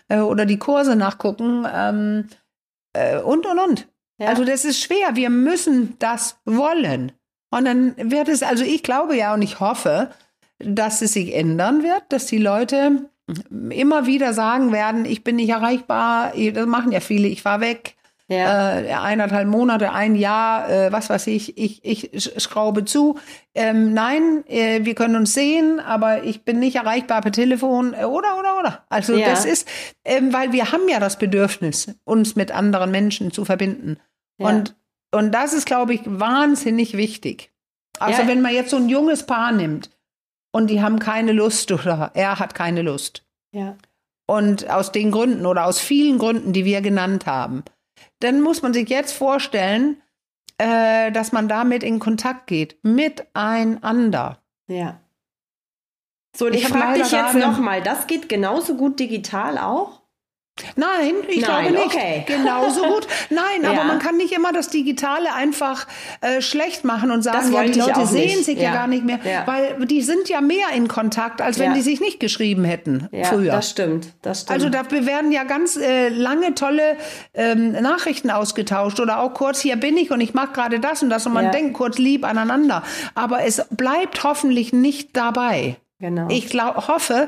[0.08, 1.67] Äh, oder die Kurse nachgucken.
[1.72, 2.28] Ähm,
[2.93, 3.88] äh, und, und, und.
[4.20, 5.15] Also das ist schwer.
[5.15, 7.12] Wir müssen das wollen.
[7.49, 10.10] Und dann wird es, also ich glaube ja und ich hoffe,
[10.60, 13.10] dass es sich ändern wird, dass die Leute
[13.69, 17.95] immer wieder sagen werden, ich bin nicht erreichbar, das machen ja viele, ich war weg.
[18.29, 18.79] Ja.
[18.79, 23.17] Äh, eineinhalb Monate, ein Jahr, äh, was weiß ich, ich, ich schraube zu.
[23.55, 28.03] Ähm, nein, äh, wir können uns sehen, aber ich bin nicht erreichbar per Telefon äh,
[28.03, 28.86] oder, oder, oder.
[28.89, 29.29] Also ja.
[29.29, 29.65] das ist,
[30.03, 33.97] ähm, weil wir haben ja das Bedürfnis, uns mit anderen Menschen zu verbinden.
[34.39, 34.49] Ja.
[34.49, 34.75] Und
[35.12, 37.52] und das ist, glaube ich, wahnsinnig wichtig.
[38.00, 38.28] Also ja.
[38.28, 39.89] wenn man jetzt so ein junges Paar nimmt
[40.52, 43.26] und die haben keine Lust oder er hat keine Lust.
[43.52, 43.78] Ja.
[44.28, 47.63] Und aus den Gründen oder aus vielen Gründen, die wir genannt haben,
[48.20, 50.02] dann muss man sich jetzt vorstellen,
[50.58, 54.41] äh, dass man damit in Kontakt geht, miteinander.
[54.67, 55.00] Ja.
[56.36, 59.96] So, und ich, ich frage dich jetzt nochmal, das geht genauso gut digital auch?
[60.76, 61.96] Nein, ich Nein, glaube nicht.
[61.96, 62.24] Okay.
[62.28, 63.08] Genauso gut.
[63.30, 63.72] Nein, ja.
[63.72, 65.88] aber man kann nicht immer das Digitale einfach
[66.22, 68.63] äh, schlecht machen und sagen, ja, die Leute sehen sich ja.
[68.63, 68.74] ja.
[68.74, 69.46] gar nicht mehr, ja.
[69.46, 73.26] weil die sind ja mehr in Kontakt, als wenn die sich nicht geschrieben hätten ja,
[73.26, 73.52] früher.
[73.52, 74.52] Das stimmt, das stimmt.
[74.52, 76.98] Also da werden ja ganz äh, lange tolle
[77.34, 81.10] ähm, Nachrichten ausgetauscht oder auch kurz hier bin ich und ich mache gerade das und
[81.10, 82.84] das und man denkt kurz lieb aneinander,
[83.15, 85.78] aber es bleibt hoffentlich nicht dabei.
[85.99, 86.27] Genau.
[86.29, 87.27] Ich glaub, hoffe,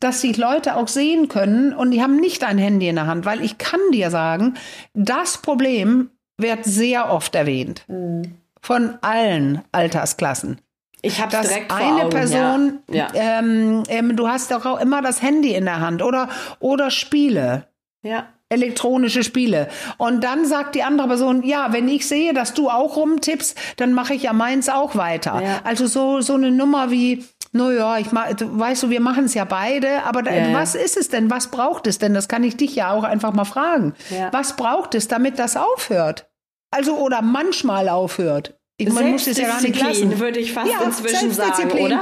[0.00, 3.24] dass die Leute auch sehen können und die haben nicht ein Handy in der Hand,
[3.24, 4.54] weil ich kann dir sagen,
[4.92, 7.84] das Problem wird sehr oft erwähnt.
[7.86, 8.34] Mhm.
[8.60, 10.60] Von allen Altersklassen.
[11.00, 13.08] Ich habe direkt vor eine Augen, Person, ja.
[13.14, 13.38] Ja.
[13.38, 16.28] Ähm, ähm, du hast doch auch immer das Handy in der Hand oder,
[16.58, 17.68] oder Spiele.
[18.02, 19.68] Ja elektronische Spiele.
[19.98, 23.92] Und dann sagt die andere Person, ja, wenn ich sehe, dass du auch rumtippst, dann
[23.92, 25.40] mache ich ja meins auch weiter.
[25.42, 25.60] Ja.
[25.64, 27.24] Also so, so eine Nummer wie,
[27.58, 30.74] naja, ich mach, du, weißt du, wir machen es ja beide, aber da, ja, was
[30.74, 31.30] ist es denn?
[31.30, 32.14] Was braucht es denn?
[32.14, 33.94] Das kann ich dich ja auch einfach mal fragen.
[34.10, 34.32] Ja.
[34.32, 36.30] Was braucht es, damit das aufhört?
[36.70, 38.57] Also oder manchmal aufhört.
[38.80, 40.20] Man muss es ja gar nicht lassen.
[40.20, 42.00] würde ich fast ja, inzwischen sagen, oder?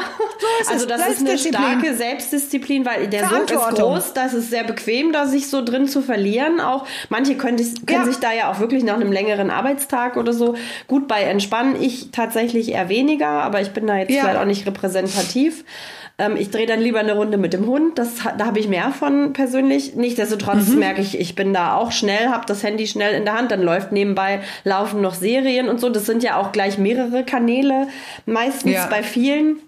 [0.63, 4.65] So also das ist eine starke Selbstdisziplin, weil der Sog ist groß, das ist sehr
[4.65, 6.61] bequem, da sich so drin zu verlieren.
[6.61, 8.05] Auch manche können, können ja.
[8.05, 10.55] sich da ja auch wirklich nach einem längeren Arbeitstag oder so
[10.87, 11.81] gut bei entspannen.
[11.81, 14.23] Ich tatsächlich eher weniger, aber ich bin da jetzt ja.
[14.23, 15.65] vielleicht auch nicht repräsentativ.
[16.19, 17.99] Ähm, ich drehe dann lieber eine Runde mit dem Hund.
[17.99, 19.95] Das, da habe ich mehr von persönlich.
[19.95, 20.79] Nichtsdestotrotz mhm.
[20.79, 23.51] merke ich, ich bin da auch schnell, habe das Handy schnell in der Hand.
[23.51, 25.91] Dann läuft nebenbei, laufen noch Serien und so.
[25.91, 27.89] Das sind ja auch gleich mehrere Kanäle,
[28.25, 28.87] meistens ja.
[28.87, 29.61] bei vielen.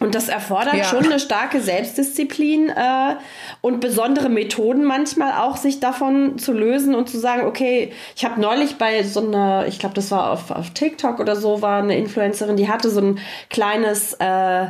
[0.00, 0.84] Und das erfordert ja.
[0.84, 3.16] schon eine starke Selbstdisziplin äh,
[3.60, 8.40] und besondere Methoden manchmal auch, sich davon zu lösen und zu sagen, okay, ich habe
[8.40, 11.98] neulich bei so einer, ich glaube, das war auf, auf TikTok oder so, war eine
[11.98, 13.18] Influencerin, die hatte so ein
[13.50, 14.68] kleines äh,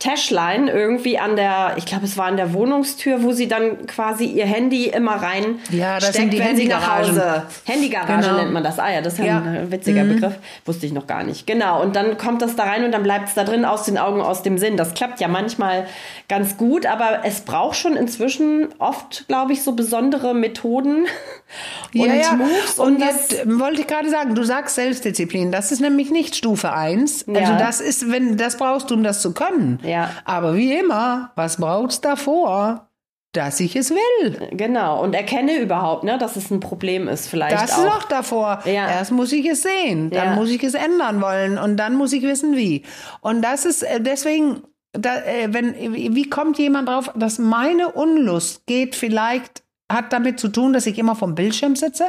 [0.00, 4.24] Täschlein irgendwie an der, ich glaube, es war an der Wohnungstür, wo sie dann quasi
[4.24, 7.42] ihr Handy immer rein ja, das steckt, wenn sie nach Hause.
[7.66, 8.38] Handygarage genau.
[8.38, 8.78] nennt man das.
[8.78, 9.42] Ah ja, das ist ja.
[9.42, 10.14] ein witziger mhm.
[10.14, 10.36] Begriff.
[10.64, 11.46] Wusste ich noch gar nicht.
[11.46, 11.82] Genau.
[11.82, 14.22] Und dann kommt das da rein und dann bleibt es da drin aus den Augen,
[14.22, 14.78] aus dem Sinn.
[14.78, 15.86] Das klappt ja manchmal
[16.28, 21.04] ganz gut, aber es braucht schon inzwischen oft, glaube ich, so besondere Methoden
[21.94, 22.32] und ja, ja.
[22.36, 22.78] Moves.
[22.78, 25.52] Und, und jetzt wollte ich gerade sagen, du sagst Selbstdisziplin.
[25.52, 27.26] Das ist nämlich nicht Stufe 1.
[27.28, 29.78] Also das ist, wenn, das brauchst du, um das zu können.
[29.90, 30.10] Ja.
[30.24, 32.90] Aber wie immer, was braucht's davor?
[33.32, 34.48] dass ich es will.
[34.50, 37.84] Genau, und erkenne überhaupt, ne, dass es ein Problem ist vielleicht Das auch.
[37.84, 38.60] ist auch davor.
[38.64, 38.90] Ja.
[38.90, 40.34] Erst muss ich es sehen, dann ja.
[40.34, 42.82] muss ich es ändern wollen und dann muss ich wissen, wie.
[43.20, 45.74] Und das ist äh, deswegen, da, äh, wenn,
[46.14, 50.98] wie kommt jemand drauf, dass meine Unlust geht vielleicht, hat damit zu tun, dass ich
[50.98, 52.06] immer vom Bildschirm sitze?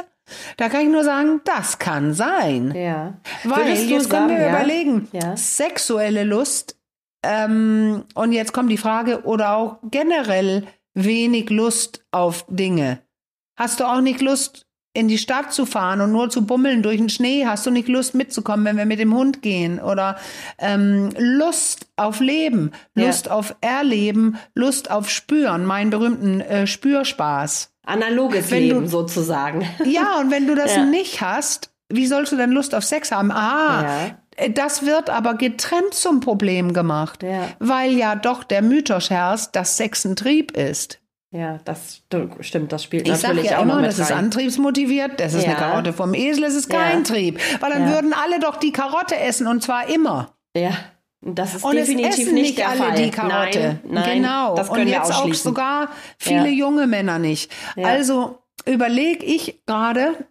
[0.56, 2.72] Da kann ich nur sagen, das kann sein.
[2.74, 3.14] Ja.
[3.44, 4.48] Weil, jetzt können wir ja?
[4.50, 6.76] überlegen, sexuelle Lust
[7.22, 13.00] ähm, und jetzt kommt die Frage, oder auch generell wenig Lust auf Dinge.
[13.56, 16.98] Hast du auch nicht Lust, in die Stadt zu fahren und nur zu bummeln durch
[16.98, 17.46] den Schnee?
[17.46, 19.80] Hast du nicht Lust mitzukommen, wenn wir mit dem Hund gehen?
[19.80, 20.18] Oder
[20.58, 23.32] ähm, Lust auf Leben, Lust ja.
[23.32, 27.72] auf Erleben, Lust auf Spüren, meinen berühmten äh, Spürspaß.
[27.84, 29.66] Analoges wenn Leben du, sozusagen.
[29.84, 30.84] Ja, und wenn du das ja.
[30.84, 33.30] nicht hast, wie sollst du denn Lust auf Sex haben?
[33.30, 34.21] Ah, ja.
[34.36, 37.48] Äh, das wird aber getrennt zum Problem gemacht, ja.
[37.58, 40.98] weil ja doch der Mythos herrscht, dass Sex ein Trieb ist.
[41.34, 42.02] Ja, das
[42.40, 44.06] stimmt, das spielt ich natürlich ja auch immer, noch mit das rein.
[44.06, 45.50] ist antriebsmotiviert, das ist ja.
[45.50, 47.04] eine Karotte vom Esel, es ist kein.
[47.04, 50.34] Trieb, weil dann würden alle doch die Karotte essen und zwar immer.
[50.54, 50.72] Ja.
[51.22, 52.96] Das ist und definitiv es essen nicht, nicht der alle Fall.
[52.96, 53.60] die Karotte.
[53.60, 54.56] Nein, nein, genau.
[54.56, 57.50] Das können und jetzt auch sogar viele junge Männer nicht.
[57.82, 60.26] Also überlege ich gerade,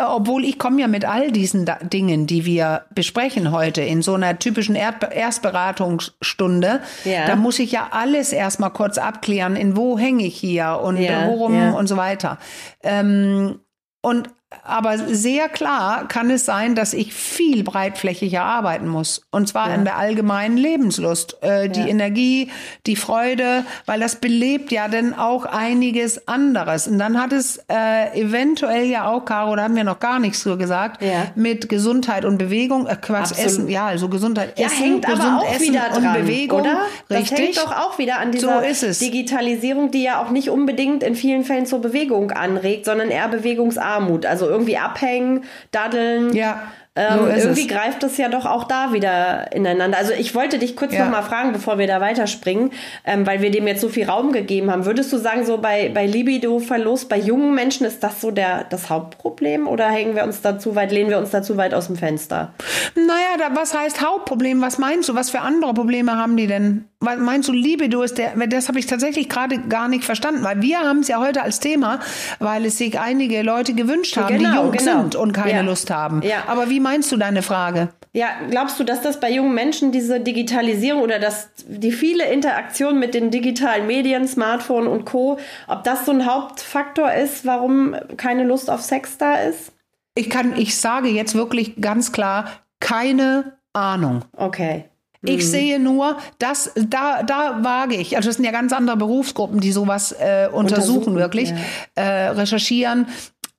[0.00, 4.14] obwohl ich komme ja mit all diesen da Dingen, die wir besprechen heute in so
[4.14, 7.26] einer typischen Erd Erstberatungsstunde, ja.
[7.26, 11.26] da muss ich ja alles erstmal kurz abklären, in wo hänge ich hier und ja,
[11.26, 11.72] worum ja.
[11.72, 12.38] und so weiter.
[12.82, 13.60] Ähm,
[14.00, 14.30] und
[14.64, 19.22] aber sehr klar kann es sein, dass ich viel breitflächiger arbeiten muss.
[19.30, 19.74] Und zwar ja.
[19.74, 21.38] in der allgemeinen Lebenslust.
[21.42, 21.86] Äh, die ja.
[21.86, 22.50] Energie,
[22.86, 26.88] die Freude, weil das belebt ja dann auch einiges anderes.
[26.88, 30.42] Und dann hat es äh, eventuell ja auch, Caro, da haben wir noch gar nichts
[30.42, 31.26] so gesagt, ja.
[31.34, 33.46] mit Gesundheit und Bewegung, äh, Quatsch, Absolut.
[33.46, 36.60] Essen, ja, also Gesundheit, ja, Essen, hängt gesund aber auch Essen wieder dran, und Bewegung.
[36.60, 36.78] Oder?
[37.10, 37.30] Richtig.
[37.30, 41.14] Das hängt doch auch wieder an dieser so Digitalisierung, die ja auch nicht unbedingt in
[41.14, 44.26] vielen Fällen zur Bewegung anregt, sondern eher Bewegungsarmut.
[44.26, 46.34] Also irgendwie abhängen, daddeln.
[46.34, 46.62] Ja.
[46.94, 47.68] Ähm, so irgendwie es.
[47.68, 49.96] greift es ja doch auch da wieder ineinander.
[49.96, 51.04] Also ich wollte dich kurz ja.
[51.04, 52.70] noch mal fragen, bevor wir da weiterspringen,
[53.06, 54.84] ähm, weil wir dem jetzt so viel Raum gegeben haben.
[54.84, 58.90] Würdest du sagen, so bei, bei Libido-Verlust, bei jungen Menschen, ist das so der, das
[58.90, 61.86] Hauptproblem oder hängen wir uns da zu weit, lehnen wir uns da zu weit aus
[61.86, 62.52] dem Fenster?
[62.94, 64.60] Naja, da, was heißt Hauptproblem?
[64.60, 65.14] Was meinst du?
[65.14, 66.84] Was für andere Probleme haben die denn?
[67.02, 70.62] Was meinst du, Libido ist der, das habe ich tatsächlich gerade gar nicht verstanden, weil
[70.62, 72.00] wir haben es ja heute als Thema,
[72.38, 75.00] weil es sich einige Leute gewünscht haben, genau, die jung genau.
[75.00, 75.60] sind und keine ja.
[75.62, 76.22] Lust haben.
[76.22, 76.44] Ja.
[76.46, 77.88] Aber wie meinst du deine Frage?
[78.14, 82.98] Ja, glaubst du, dass das bei jungen Menschen diese Digitalisierung oder dass die viele Interaktion
[82.98, 88.44] mit den digitalen Medien, Smartphone und Co., ob das so ein Hauptfaktor ist, warum keine
[88.44, 89.72] Lust auf Sex da ist?
[90.14, 94.22] Ich kann, ich sage jetzt wirklich ganz klar, keine Ahnung.
[94.36, 94.84] Okay.
[95.24, 95.50] Ich mhm.
[95.50, 99.72] sehe nur, dass da, da wage ich, also das sind ja ganz andere Berufsgruppen, die
[99.72, 101.56] sowas äh, untersuchen, untersuchen, wirklich, ja.
[101.94, 103.06] äh, recherchieren,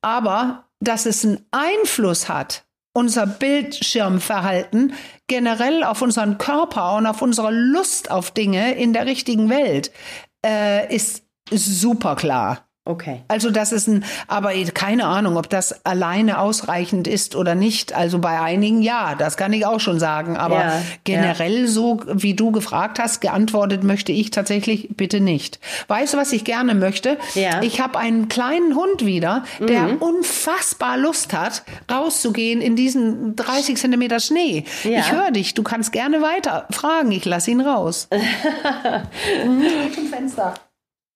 [0.01, 4.93] aber dass es einen Einfluss hat, unser Bildschirmverhalten
[5.27, 9.91] generell auf unseren Körper und auf unsere Lust auf Dinge in der richtigen Welt,
[10.45, 12.67] äh, ist super klar.
[12.85, 13.21] Okay.
[13.29, 17.93] Also das ist ein, aber keine Ahnung, ob das alleine ausreichend ist oder nicht.
[17.93, 20.35] Also bei einigen ja, das kann ich auch schon sagen.
[20.35, 21.67] Aber ja, generell ja.
[21.67, 25.61] so, wie du gefragt hast, geantwortet möchte ich tatsächlich bitte nicht.
[25.87, 27.17] Weißt du, was ich gerne möchte?
[27.35, 27.61] Ja.
[27.61, 29.97] Ich habe einen kleinen Hund wieder, der mhm.
[29.99, 34.65] unfassbar Lust hat, rauszugehen in diesen 30 Zentimeter Schnee.
[34.83, 34.99] Ja.
[34.99, 37.13] Ich höre dich, du kannst gerne weiter fragen.
[37.13, 38.09] Ich lass ihn raus.
[38.11, 39.63] mhm.
[39.95, 40.53] Zum Fenster.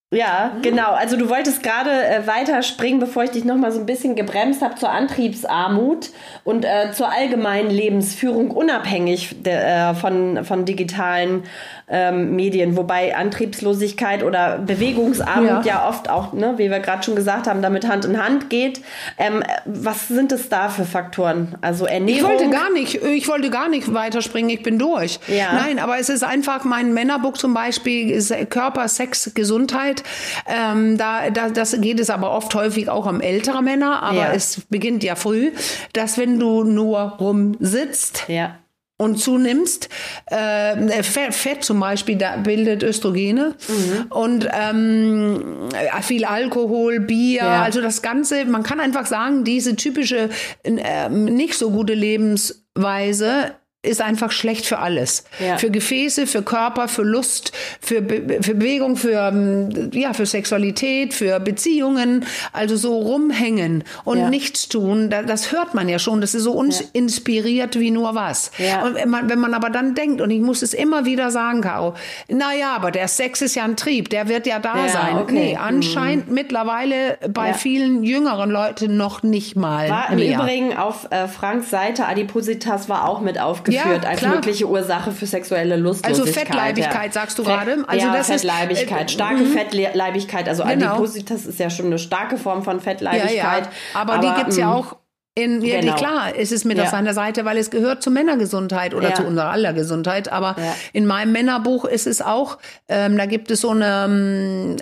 [0.09, 0.93] Ja, genau.
[0.93, 4.61] Also du wolltest gerade äh, weiterspringen, bevor ich dich noch mal so ein bisschen gebremst
[4.61, 6.11] habe zur Antriebsarmut
[6.45, 11.43] und äh, zur allgemeinen Lebensführung unabhängig de, äh, von, von digitalen
[11.89, 17.15] ähm, Medien, wobei Antriebslosigkeit oder Bewegungsarmut ja, ja oft auch, ne, wie wir gerade schon
[17.15, 18.81] gesagt haben, damit Hand in Hand geht.
[19.17, 21.55] Ähm, was sind es da für Faktoren?
[21.61, 22.31] Also Ernährung?
[22.31, 25.19] Ich wollte gar nicht, ich wollte gar nicht weiterspringen, ich bin durch.
[25.27, 25.53] Ja.
[25.53, 30.03] Nein, aber es ist einfach mein Männerbuch zum Beispiel, ist Körper, Sex, Gesundheit.
[30.45, 34.33] Ähm, da, da, das geht es aber oft häufig auch um ältere Männer, aber ja.
[34.33, 35.51] es beginnt ja früh,
[35.93, 38.55] dass wenn du nur rumsitzt, ja
[38.97, 39.89] und zunimmst.
[40.25, 44.05] Äh, Fett, Fett, zum Beispiel, da bildet Östrogene mhm.
[44.09, 45.69] und ähm,
[46.01, 47.61] viel Alkohol, Bier, ja.
[47.61, 50.29] also das Ganze, man kann einfach sagen, diese typische
[50.63, 55.23] äh, nicht so gute Lebensweise ist einfach schlecht für alles.
[55.39, 55.57] Ja.
[55.57, 61.13] Für Gefäße, für Körper, für Lust, für, Be für Bewegung, für, ähm, ja, für Sexualität,
[61.13, 62.25] für Beziehungen.
[62.53, 64.29] Also so rumhängen und ja.
[64.29, 66.21] nichts tun, da, das hört man ja schon.
[66.21, 66.85] Das ist so uns ja.
[66.93, 68.51] inspiriert wie nur was.
[68.83, 71.61] Und wenn man, wenn man aber dann denkt, und ich muss es immer wieder sagen,
[71.61, 71.93] Caro,
[72.27, 75.17] naja, aber der Sex ist ja ein Trieb, der wird ja da sein.
[75.17, 75.33] Okay.
[75.33, 76.33] Nee, anscheinend mhm.
[76.33, 79.89] mittlerweile bei vielen jüngeren Leuten noch nicht mal.
[79.89, 80.35] War im mehr.
[80.35, 85.11] Übrigen auf äh, Franks Seite, Adipositas war auch mit aufgeführt geführt ja, als mögliche Ursache
[85.11, 86.19] für sexuelle Lustlosigkeit.
[86.19, 87.21] Also Fettleibigkeit, ja.
[87.21, 87.83] sagst du Fett, gerade?
[87.87, 89.53] Also ja, das Fettleibigkeit, ist, äh, starke mhm.
[89.53, 90.49] Fettleibigkeit.
[90.49, 90.93] Also genau.
[90.93, 93.35] Adipositas ist ja schon eine starke Form von Fettleibigkeit.
[93.35, 93.71] Ja.
[93.93, 94.95] Aber, aber die gibt es ja mm, auch
[95.37, 95.93] in, ja, genau.
[95.93, 96.85] klar, es ist mit ja.
[96.85, 99.15] auf seiner Seite, weil es gehört zur Männergesundheit oder ja.
[99.15, 100.31] zu unserer aller Gesundheit.
[100.31, 100.75] Aber ja.
[100.93, 104.75] in meinem Männerbuch ist es auch, ähm, da gibt es so eine ähm,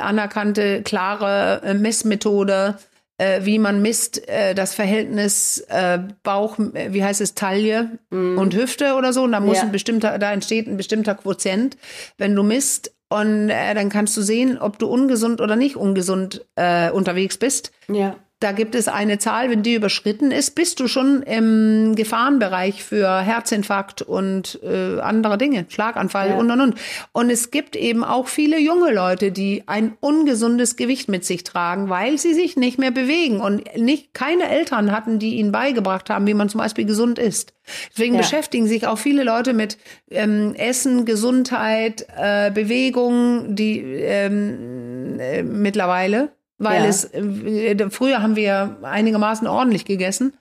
[0.00, 2.76] anerkannte, klare äh, Messmethode,
[3.18, 8.38] äh, wie man misst äh, das Verhältnis äh, Bauch, äh, wie heißt es, Taille mm.
[8.38, 9.22] und Hüfte oder so.
[9.22, 9.62] Und da muss ja.
[9.64, 11.76] ein bestimmter, da entsteht ein bestimmter Quotient,
[12.18, 12.92] wenn du misst.
[13.08, 17.70] Und äh, dann kannst du sehen, ob du ungesund oder nicht ungesund äh, unterwegs bist.
[17.88, 18.16] Ja.
[18.38, 23.22] Da gibt es eine Zahl, wenn die überschritten ist, bist du schon im Gefahrenbereich für
[23.22, 26.36] Herzinfarkt und äh, andere Dinge, Schlaganfall ja.
[26.36, 26.74] und und und.
[27.12, 31.88] Und es gibt eben auch viele junge Leute, die ein ungesundes Gewicht mit sich tragen,
[31.88, 36.26] weil sie sich nicht mehr bewegen und nicht keine Eltern hatten, die ihnen beigebracht haben,
[36.26, 37.54] wie man zum Beispiel gesund isst.
[37.90, 38.20] Deswegen ja.
[38.20, 39.78] beschäftigen sich auch viele Leute mit
[40.10, 46.88] ähm, Essen, Gesundheit, äh, Bewegung, die ähm, äh, mittlerweile weil ja.
[46.88, 50.36] es äh, früher haben wir einigermaßen ordentlich gegessen,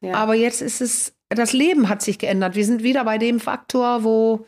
[0.00, 0.14] ja.
[0.14, 2.56] aber jetzt ist es das Leben hat sich geändert.
[2.56, 4.46] Wir sind wieder bei dem Faktor, wo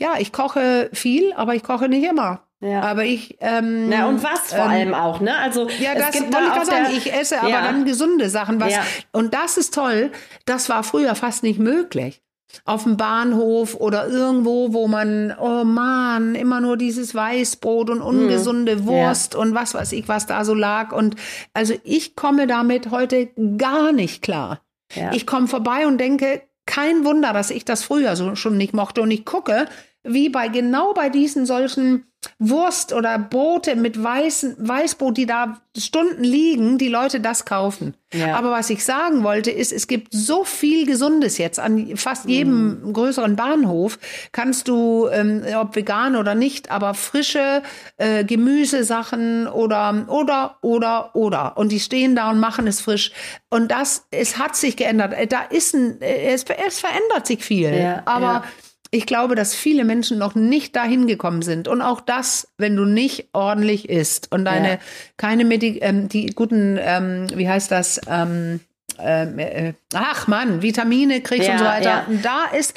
[0.00, 2.44] ja ich koche viel, aber ich koche nicht immer.
[2.60, 2.80] Ja.
[2.80, 3.36] Aber ich.
[3.40, 5.36] Ähm, Na, und was vor ähm, allem auch, ne?
[5.36, 6.86] Also, ja, das wollte ich gerade sagen.
[6.96, 8.58] Ich esse aber dann gesunde Sachen.
[8.58, 8.82] Was, ja.
[9.12, 10.10] Und das ist toll.
[10.46, 12.23] Das war früher fast nicht möglich
[12.64, 18.76] auf dem Bahnhof oder irgendwo, wo man, oh Mann, immer nur dieses Weißbrot und ungesunde
[18.76, 18.86] hm.
[18.86, 19.40] Wurst ja.
[19.40, 20.92] und was weiß ich, was da so lag.
[20.92, 21.16] Und
[21.52, 24.60] also ich komme damit heute gar nicht klar.
[24.94, 25.12] Ja.
[25.12, 29.02] Ich komme vorbei und denke, kein Wunder, dass ich das früher so schon nicht mochte.
[29.02, 29.66] Und ich gucke,
[30.02, 32.06] wie bei genau bei diesen solchen
[32.38, 37.94] Wurst oder Brote mit weißen Weißbrot, die da Stunden liegen, die Leute das kaufen.
[38.12, 38.36] Ja.
[38.36, 42.90] Aber was ich sagen wollte, ist, es gibt so viel Gesundes jetzt an fast jedem
[42.90, 42.92] mm.
[42.92, 43.98] größeren Bahnhof.
[44.30, 47.62] Kannst du, ähm, ob vegan oder nicht, aber frische
[47.96, 53.10] äh, Gemüsesachen oder oder oder oder und die stehen da und machen es frisch.
[53.50, 55.14] Und das, es hat sich geändert.
[55.32, 57.74] Da ist ein, es, es verändert sich viel.
[57.74, 58.44] Ja, aber ja
[58.94, 61.66] ich glaube, dass viele Menschen noch nicht dahin gekommen sind.
[61.66, 64.78] Und auch das, wenn du nicht ordentlich isst und deine ja.
[65.16, 68.60] keine Medi ähm, die guten, ähm, wie heißt das, ähm,
[69.00, 72.06] ähm äh, ach Mann, Vitamine kriegst ja, und so weiter.
[72.08, 72.18] Ja.
[72.22, 72.74] Da ist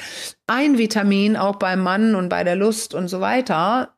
[0.47, 3.93] ein Vitamin auch beim Mann und bei der Lust und so weiter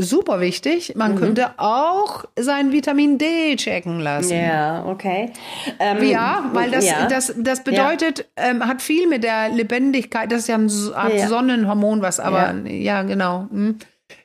[0.00, 0.94] super wichtig.
[0.94, 1.18] Man mhm.
[1.18, 4.36] könnte auch sein Vitamin D checken lassen.
[4.36, 5.30] Ja, okay.
[5.78, 7.06] Ähm, ja, weil das, ja.
[7.06, 8.50] das, das bedeutet, ja.
[8.50, 11.28] ähm, hat viel mit der Lebendigkeit, das ist ja eine Art ja.
[11.28, 13.46] Sonnenhormon, was aber, ja, genau.
[13.50, 13.78] Hm.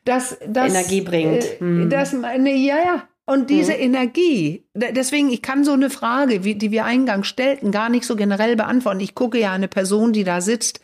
[0.04, 1.44] Das, das, Energie bringt.
[1.44, 1.90] Äh, mhm.
[1.90, 3.04] Das, ne, ja, ja.
[3.28, 3.80] Und diese mhm.
[3.80, 8.16] Energie, deswegen, ich kann so eine Frage, wie, die wir eingangs stellten, gar nicht so
[8.16, 9.00] generell beantworten.
[9.00, 10.80] Ich gucke ja eine Person, die da sitzt,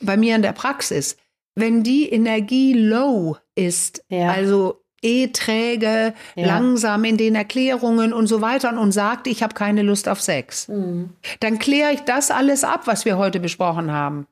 [0.00, 1.16] bei mir in der Praxis
[1.54, 4.30] wenn die Energie low ist, ja.
[4.30, 6.46] also eh träge, ja.
[6.46, 10.68] langsam in den Erklärungen und so weiter und sagt, ich habe keine Lust auf Sex,
[10.68, 11.10] mhm.
[11.40, 14.26] dann kläre ich das alles ab, was wir heute besprochen haben.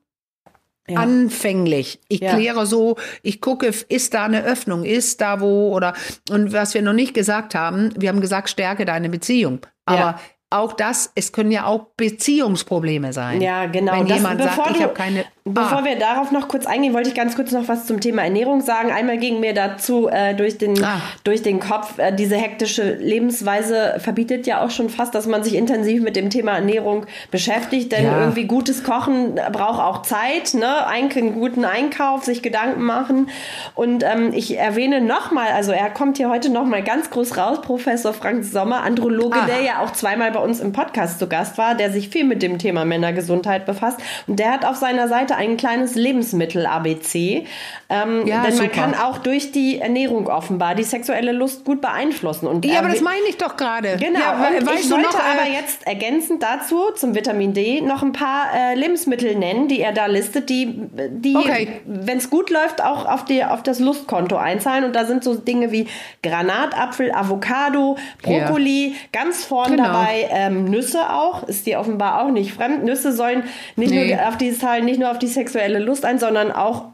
[0.87, 0.99] Ja.
[0.99, 2.01] Anfänglich.
[2.09, 2.35] Ich ja.
[2.35, 5.93] kläre so, ich gucke, ist da eine Öffnung, ist da wo oder
[6.29, 9.61] und was wir noch nicht gesagt haben, wir haben gesagt, stärke deine Beziehung.
[9.85, 10.19] Aber
[10.53, 13.41] auch das, es können ja auch Beziehungsprobleme sein.
[13.41, 13.93] Ja, genau.
[13.93, 15.25] Wenn das, jemand sagt, ich habe keine.
[15.45, 15.83] Bevor ah.
[15.83, 18.93] wir darauf noch kurz eingehen, wollte ich ganz kurz noch was zum Thema Ernährung sagen.
[18.93, 21.01] Einmal ging mir dazu äh, durch, den, ah.
[21.25, 25.55] durch den Kopf, äh, diese hektische Lebensweise verbietet ja auch schon fast, dass man sich
[25.55, 27.91] intensiv mit dem Thema Ernährung beschäftigt.
[27.91, 28.21] Denn ja.
[28.21, 30.87] irgendwie gutes Kochen braucht auch Zeit, ne?
[30.87, 33.27] einen guten Einkauf, sich Gedanken machen.
[33.75, 38.13] Und ähm, ich erwähne nochmal, also er kommt hier heute nochmal ganz groß raus, Professor
[38.13, 39.45] Frank Sommer, Androloge, ah.
[39.45, 42.41] der ja auch zweimal bei uns im Podcast zu Gast war, der sich viel mit
[42.41, 43.99] dem Thema Männergesundheit befasst.
[44.25, 47.45] Und der hat auf seiner Seite ein kleines Lebensmittel-ABC.
[47.89, 48.63] Ähm, ja, denn super.
[48.63, 52.47] man kann auch durch die Ernährung offenbar die sexuelle Lust gut beeinflussen.
[52.47, 53.97] Und, ja, aber das meine ich doch gerade.
[53.99, 54.19] Genau.
[54.19, 58.11] Ja, und ich wollte noch, äh, aber jetzt ergänzend dazu zum Vitamin D noch ein
[58.11, 60.73] paar äh, Lebensmittel nennen, die er da listet, die,
[61.09, 61.81] die okay.
[61.85, 64.83] wenn es gut läuft, auch auf, die, auf das Lustkonto einzahlen.
[64.83, 65.87] Und da sind so Dinge wie
[66.23, 68.93] Granatapfel, Avocado, Brokkoli, ja.
[69.11, 69.83] ganz vorn genau.
[69.83, 72.83] dabei ähm, Nüsse auch, ist dir offenbar auch nicht fremd.
[72.83, 73.43] Nüsse sollen
[73.75, 74.15] nicht nee.
[74.15, 76.93] nur auf die Zahlen, nicht nur auf die sexuelle Lust ein, sondern auch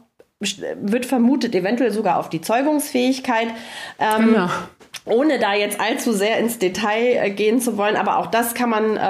[0.80, 3.48] wird vermutet, eventuell sogar auf die Zeugungsfähigkeit.
[3.98, 4.48] Ähm, genau
[5.10, 8.70] ohne da jetzt allzu sehr ins Detail äh, gehen zu wollen, aber auch das kann
[8.70, 9.00] man äh,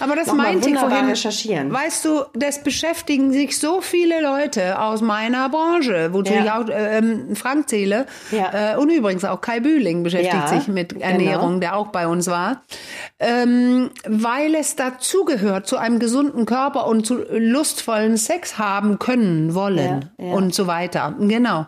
[0.00, 1.72] aber das meinte ich vorhin, recherchieren.
[1.72, 6.44] Weißt du, das beschäftigen sich so viele Leute aus meiner Branche, wozu ja.
[6.44, 8.74] ich auch äh, Frank zähle ja.
[8.74, 11.60] äh, und übrigens auch Kai Bühling beschäftigt ja, sich mit Ernährung, genau.
[11.60, 12.62] der auch bei uns war,
[13.18, 20.10] ähm, weil es dazugehört zu einem gesunden Körper und zu lustvollen Sex haben können, wollen
[20.16, 21.14] und so weiter.
[21.18, 21.66] Genau.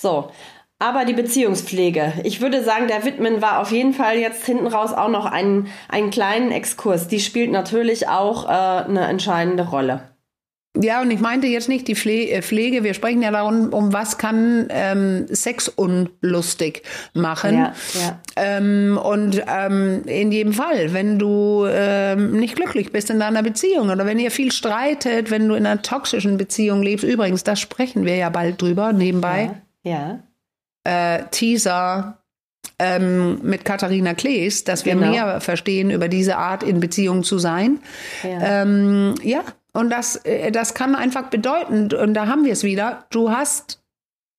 [0.00, 0.30] So,
[0.78, 2.14] aber die Beziehungspflege.
[2.22, 5.66] Ich würde sagen, der Widmen war auf jeden Fall jetzt hinten raus auch noch einen,
[5.88, 7.08] einen kleinen Exkurs.
[7.08, 10.02] Die spielt natürlich auch äh, eine entscheidende Rolle.
[10.80, 11.94] Ja, und ich meinte jetzt nicht die
[12.30, 12.84] äh, Pflege.
[12.84, 16.82] Wir sprechen ja darum, um was kann ähm, Sex unlustig
[17.14, 17.54] machen.
[17.54, 18.20] Ja, ja.
[18.36, 23.90] Ähm, und ähm, in jedem Fall, wenn du ähm, nicht glücklich bist in deiner Beziehung
[23.90, 27.04] oder wenn ihr viel streitet, wenn du in einer toxischen Beziehung lebst.
[27.04, 29.50] Übrigens, da sprechen wir ja bald drüber nebenbei.
[29.82, 29.90] Ja.
[29.90, 30.18] ja
[30.88, 32.18] äh, Teaser
[32.78, 35.10] ähm, mit Katharina Klees, dass wir genau.
[35.10, 37.80] mehr verstehen über diese Art in Beziehung zu sein.
[38.22, 39.40] Ja, ähm, ja.
[39.72, 43.82] und das, äh, das kann einfach bedeuten, und da haben wir es wieder, du hast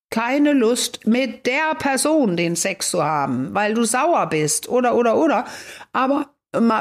[0.09, 5.17] keine Lust, mit der Person den Sex zu haben, weil du sauer bist oder, oder,
[5.17, 5.45] oder.
[5.93, 6.29] Aber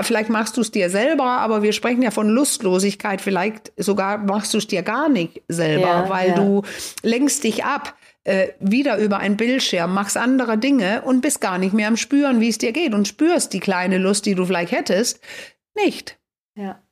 [0.00, 3.20] vielleicht machst du es dir selber, aber wir sprechen ja von Lustlosigkeit.
[3.20, 6.36] Vielleicht sogar machst du es dir gar nicht selber, ja, weil ja.
[6.36, 6.62] du
[7.02, 7.97] lenkst dich ab
[8.28, 12.40] äh, wieder über einen Bildschirm, machst andere Dinge und bist gar nicht mehr am Spüren,
[12.40, 15.20] wie es dir geht und spürst die kleine Lust, die du vielleicht hättest,
[15.74, 16.18] nicht.
[16.54, 16.82] Ja.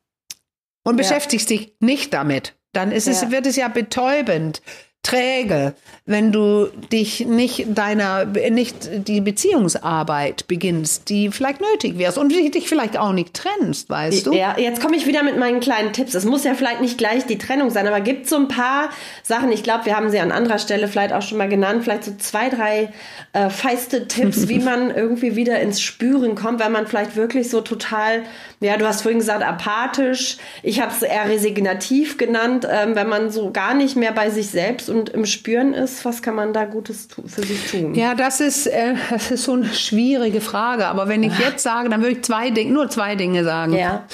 [0.83, 1.59] Und beschäftigst ja.
[1.59, 2.55] dich nicht damit.
[2.73, 4.63] Dann ist es, wird es ja betäubend
[5.07, 12.33] träge, wenn du dich nicht deiner, nicht die Beziehungsarbeit beginnst, die vielleicht nötig wärst und
[12.33, 14.33] dich vielleicht auch nicht trennst, weißt du?
[14.33, 16.15] Ja, jetzt komme ich wieder mit meinen kleinen Tipps.
[16.15, 18.91] Es muss ja vielleicht nicht gleich die Trennung sein, aber gibt so ein paar
[19.23, 19.51] Sachen.
[19.51, 21.83] Ich glaube, wir haben sie an anderer Stelle vielleicht auch schon mal genannt.
[21.83, 22.93] Vielleicht so zwei, drei
[23.33, 27.61] äh, feiste Tipps, wie man irgendwie wieder ins Spüren kommt, wenn man vielleicht wirklich so
[27.61, 28.23] total,
[28.61, 30.37] ja, du hast vorhin gesagt, apathisch.
[30.63, 34.49] Ich habe es eher resignativ genannt, ähm, wenn man so gar nicht mehr bei sich
[34.51, 37.95] selbst und im Spüren ist, was kann man da Gutes für sich tun?
[37.95, 40.87] Ja, das ist, äh, das ist so eine schwierige Frage.
[40.87, 43.73] Aber wenn ich jetzt sage, dann würde ich zwei Dinge, nur zwei Dinge sagen.
[43.75, 44.07] Ja.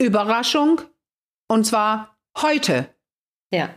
[0.00, 0.80] Überraschung
[1.48, 2.88] und zwar heute.
[3.50, 3.70] Ja.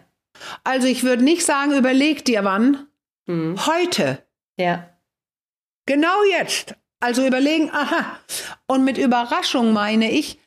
[0.63, 2.87] Also ich würde nicht sagen, überleg dir wann.
[3.27, 3.55] Hm.
[3.65, 4.23] Heute.
[4.57, 4.89] Ja.
[5.85, 6.75] Genau jetzt.
[6.99, 8.19] Also überlegen, aha.
[8.67, 10.39] Und mit Überraschung meine ich,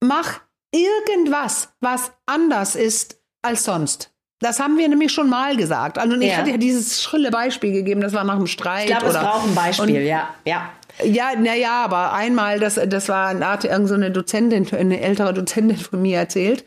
[0.00, 0.40] mach
[0.72, 4.14] irgendwas, was anders ist als sonst.
[4.40, 5.98] Das haben wir nämlich schon mal gesagt.
[5.98, 6.36] Also ich ja.
[6.38, 8.88] hatte ja dieses schrille Beispiel gegeben, das war nach dem Streit.
[8.88, 10.28] Ich glaube, es braucht ein Beispiel, ja.
[10.44, 10.70] ja.
[11.04, 15.76] Ja, naja, aber einmal, das, das war eine Art, irgendeine so Dozentin, eine ältere Dozentin
[15.76, 16.64] von mir erzählt.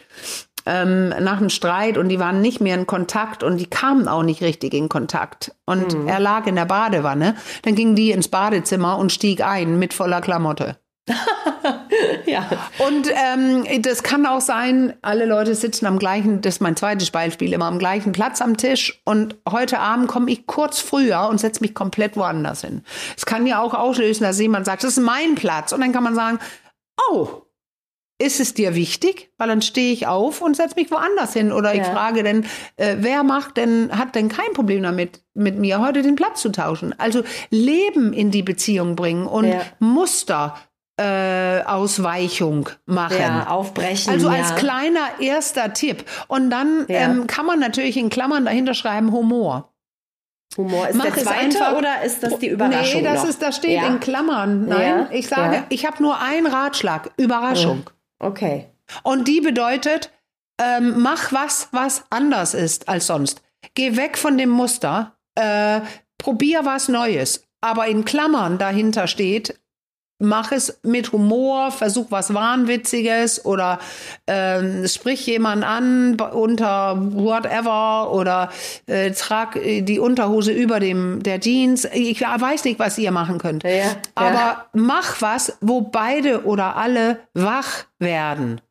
[0.65, 4.24] ähm, nach einem Streit und die waren nicht mehr in Kontakt und die kamen auch
[4.24, 5.55] nicht richtig in Kontakt.
[5.65, 6.07] Und mhm.
[6.07, 7.36] er lag in der Badewanne.
[7.63, 10.78] Dann ging die ins Badezimmer und stieg ein mit voller Klamotte.
[12.26, 12.47] ja.
[12.80, 17.12] Und ähm, das kann auch sein, alle Leute sitzen am gleichen, das ist mein zweites
[17.12, 21.39] Beispiel, immer am gleichen Platz am Tisch und heute Abend komme ich kurz früher und
[21.39, 22.84] setze mich komplett woanders hin.
[23.16, 26.03] Es kann ja auch auslösen, dass jemand sagt, das ist mein Platz und dann kann
[26.03, 26.39] man sagen,
[27.09, 27.41] oh,
[28.22, 29.32] ist es dir wichtig?
[29.38, 31.51] Weil dann stehe ich auf und setze mich woanders hin.
[31.51, 32.45] Oder ich frage denn,
[32.78, 36.51] äh, wer macht denn, hat denn kein Problem damit, mit mir heute den Platz zu
[36.51, 36.93] tauschen?
[36.99, 39.62] Also Leben in die Beziehung bringen und ja.
[39.80, 40.55] Muster
[40.97, 43.17] äh, Ausweichung machen.
[43.19, 44.13] Ja, aufbrechen.
[44.13, 44.55] Also als ja.
[44.55, 46.05] kleiner erster Tipp.
[46.27, 46.99] Und dann ja.
[47.01, 49.71] ähm, kann man natürlich in Klammern dahinter schreiben Humor.
[50.57, 53.01] Humor ist Mach der zweite einfach, oder ist das die Überraschung?
[53.01, 53.29] Nee, das, noch?
[53.29, 54.65] ist, das steht in Klammern.
[54.65, 57.11] Nein, ich sage, ich habe nur einen Ratschlag.
[57.17, 57.89] Überraschung.
[58.19, 58.67] Okay.
[59.03, 60.11] Und die bedeutet,
[60.61, 63.41] ähm, mach was, was anders ist als sonst.
[63.73, 65.81] Geh weg von dem Muster, äh,
[66.17, 67.43] probier was Neues.
[67.61, 69.59] Aber in Klammern dahinter steht,
[70.22, 73.80] mach es mit Humor, versuch was Wahnwitziges oder
[74.28, 78.49] ähm, sprich jemand an unter whatever oder
[78.88, 81.86] äh, trag die Unterhose über dem der Jeans.
[81.93, 83.63] Ich weiß nicht, was ihr machen könnt.
[83.63, 84.65] Ja, Aber ja.
[84.74, 88.61] mach was, wo beide oder alle wach werden.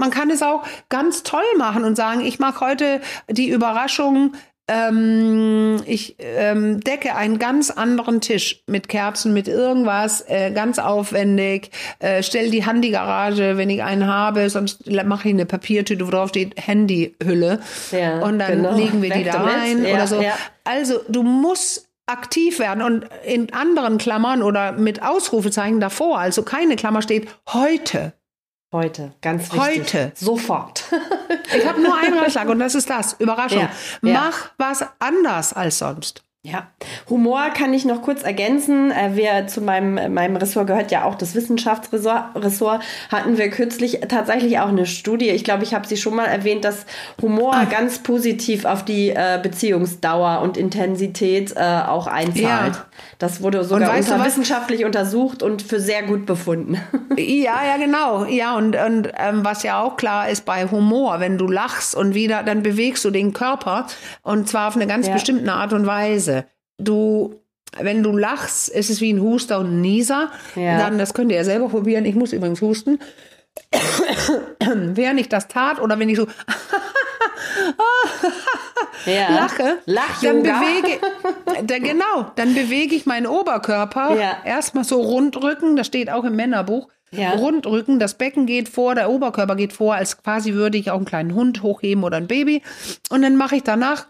[0.00, 4.32] Man kann es auch ganz toll machen und sagen, ich mache heute die Überraschung,
[4.70, 11.70] ähm, ich ähm, decke einen ganz anderen Tisch mit Kerzen, mit irgendwas, äh, ganz aufwendig,
[11.98, 16.28] äh, stell die Handygarage, wenn ich einen habe, sonst mache ich eine Papiertüte, wo drauf
[16.28, 17.58] steht Handyhülle.
[17.90, 18.76] Ja, und dann genau.
[18.76, 20.22] legen wir Weg die da rein ja, oder so.
[20.22, 20.34] Ja.
[20.62, 26.76] Also du musst aktiv werden und in anderen Klammern oder mit Ausrufezeichen davor, also keine
[26.76, 28.12] Klammer steht heute.
[28.72, 29.60] Heute, ganz wichtig.
[29.60, 30.12] Heute.
[30.14, 30.84] Sofort.
[31.56, 33.14] ich habe nur einen Ratschlag und das ist das.
[33.14, 33.62] Überraschung.
[33.62, 33.70] Ja,
[34.02, 34.12] ja.
[34.12, 36.22] Mach was anders als sonst.
[36.42, 36.68] Ja,
[37.10, 38.90] Humor kann ich noch kurz ergänzen.
[38.90, 42.82] Äh, wir zu meinem, meinem Ressort gehört ja auch das Wissenschaftsressort.
[43.10, 45.28] Hatten wir kürzlich tatsächlich auch eine Studie.
[45.28, 46.86] Ich glaube, ich habe sie schon mal erwähnt, dass
[47.20, 47.68] Humor Ach.
[47.68, 52.74] ganz positiv auf die äh, Beziehungsdauer und Intensität äh, auch einzahlt.
[52.74, 52.86] Ja.
[53.20, 56.80] Das wurde sogar unter wissenschaftlich untersucht und für sehr gut befunden.
[57.18, 58.24] Ja, ja, genau.
[58.24, 62.14] Ja, und, und ähm, was ja auch klar ist bei Humor, wenn du lachst und
[62.14, 63.88] wieder, dann bewegst du den Körper
[64.22, 65.12] und zwar auf eine ganz ja.
[65.12, 66.46] bestimmte Art und Weise.
[66.78, 67.34] Du,
[67.78, 70.30] wenn du lachst, ist es wie ein Huster und ein Nieser.
[70.54, 70.78] Ja.
[70.78, 72.06] Dann, das könnt ihr ja selber probieren.
[72.06, 73.00] Ich muss übrigens husten.
[74.60, 76.26] Während ich das tat oder wenn ich so
[79.06, 79.30] ja.
[79.34, 81.00] lache, Lach dann bewege
[81.64, 84.38] dann, genau, dann bewege ich meinen Oberkörper ja.
[84.44, 86.88] erstmal so rundrücken, das steht auch im Männerbuch.
[87.12, 87.32] Ja.
[87.32, 91.06] Rundrücken, das Becken geht vor, der Oberkörper geht vor, als quasi würde ich auch einen
[91.06, 92.62] kleinen Hund hochheben oder ein Baby.
[93.10, 94.06] Und dann mache ich danach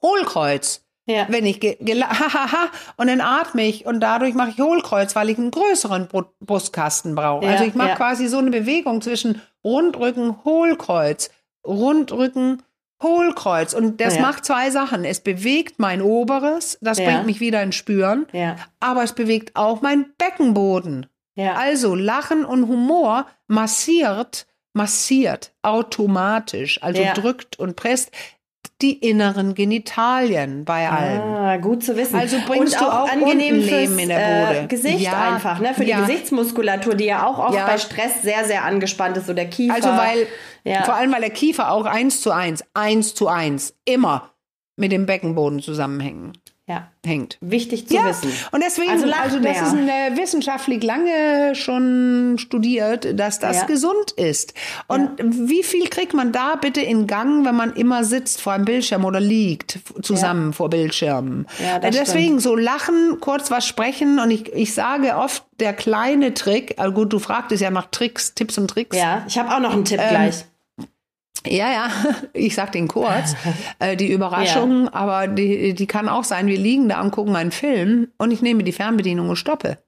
[0.00, 0.81] Hohlkreuz.
[1.06, 1.26] Ja.
[1.28, 5.50] Wenn ich hahaha und dann atme ich und dadurch mache ich Hohlkreuz, weil ich einen
[5.50, 6.08] größeren
[6.40, 7.44] Brustkasten brauche.
[7.44, 7.96] Ja, also ich mache ja.
[7.96, 11.30] quasi so eine Bewegung zwischen Rundrücken, Hohlkreuz,
[11.66, 12.62] Rundrücken,
[13.02, 13.74] Hohlkreuz.
[13.74, 14.22] Und das ja.
[14.22, 15.04] macht zwei Sachen.
[15.04, 18.26] Es bewegt mein Oberes, das bringt mich wieder ins Spüren,
[18.78, 21.06] aber es bewegt auch meinen Beckenboden.
[21.36, 28.12] Also Lachen und Humor massiert, massiert automatisch, also drückt und presst
[28.82, 31.20] die inneren Genitalien bei allen.
[31.20, 32.16] Ah, gut zu wissen.
[32.16, 34.58] Also bringst Und du auch, auch angenehm Leben in der Bude.
[34.60, 35.34] Äh, Gesicht ja.
[35.34, 35.72] einfach, ne?
[35.74, 35.96] Für ja.
[35.96, 37.66] die Gesichtsmuskulatur, die ja auch oft ja.
[37.66, 39.74] bei Stress sehr, sehr angespannt ist, so der Kiefer.
[39.74, 40.26] Also weil,
[40.84, 44.30] vor allem weil der Kiefer auch eins zu eins, eins zu eins, immer
[44.76, 46.32] mit dem Beckenboden zusammenhängen
[46.68, 46.88] ja.
[47.04, 47.38] hängt.
[47.40, 48.06] Wichtig zu ja.
[48.06, 48.32] wissen.
[48.52, 49.62] Und deswegen, also, also das mehr.
[49.62, 53.66] ist eine, wissenschaftlich lange schon studiert, dass das ja.
[53.66, 54.54] gesund ist.
[54.86, 58.64] Und wie viel kriegt man da bitte in Gang, wenn man immer sitzt vor einem
[58.64, 61.46] Bildschirm oder liegt zusammen vor Bildschirmen?
[61.58, 62.42] Ja, das deswegen stimmt.
[62.42, 67.12] so lachen, kurz was sprechen und ich, ich sage oft, der kleine Trick, also gut,
[67.12, 68.96] du fragtest ja nach Tricks, Tipps und Tricks.
[68.96, 70.44] Ja, ich habe auch noch einen Tipp ähm, gleich.
[71.46, 71.90] Ja, ja,
[72.32, 73.34] ich sag den kurz.
[73.78, 74.94] Äh, die Überraschung, ja.
[74.94, 78.42] aber die, die kann auch sein, wir liegen da und gucken einen Film und ich
[78.42, 79.78] nehme die Fernbedienung und stoppe.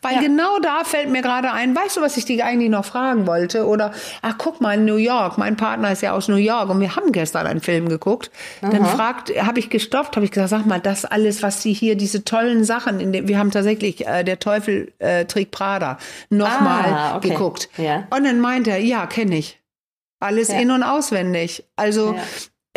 [0.00, 0.20] Weil ja.
[0.20, 3.66] genau da fällt mir gerade ein, weißt du, was ich dich eigentlich noch fragen wollte?
[3.66, 6.80] Oder, ach, guck mal, in New York, mein Partner ist ja aus New York und
[6.80, 8.30] wir haben gestern einen Film geguckt.
[8.60, 8.70] Aha.
[8.70, 11.96] Dann fragt, habe ich gestoppt, habe ich gesagt, sag mal, das alles, was sie hier,
[11.96, 15.98] diese tollen Sachen, in dem, wir haben tatsächlich äh, Der Teufel äh, trägt Prada
[16.30, 17.30] nochmal ah, okay.
[17.30, 17.68] geguckt.
[17.76, 18.04] Ja.
[18.10, 19.61] Und dann meint er, ja, kenne ich.
[20.22, 20.60] Alles ja.
[20.60, 21.64] in- und auswendig.
[21.76, 22.22] Also ja.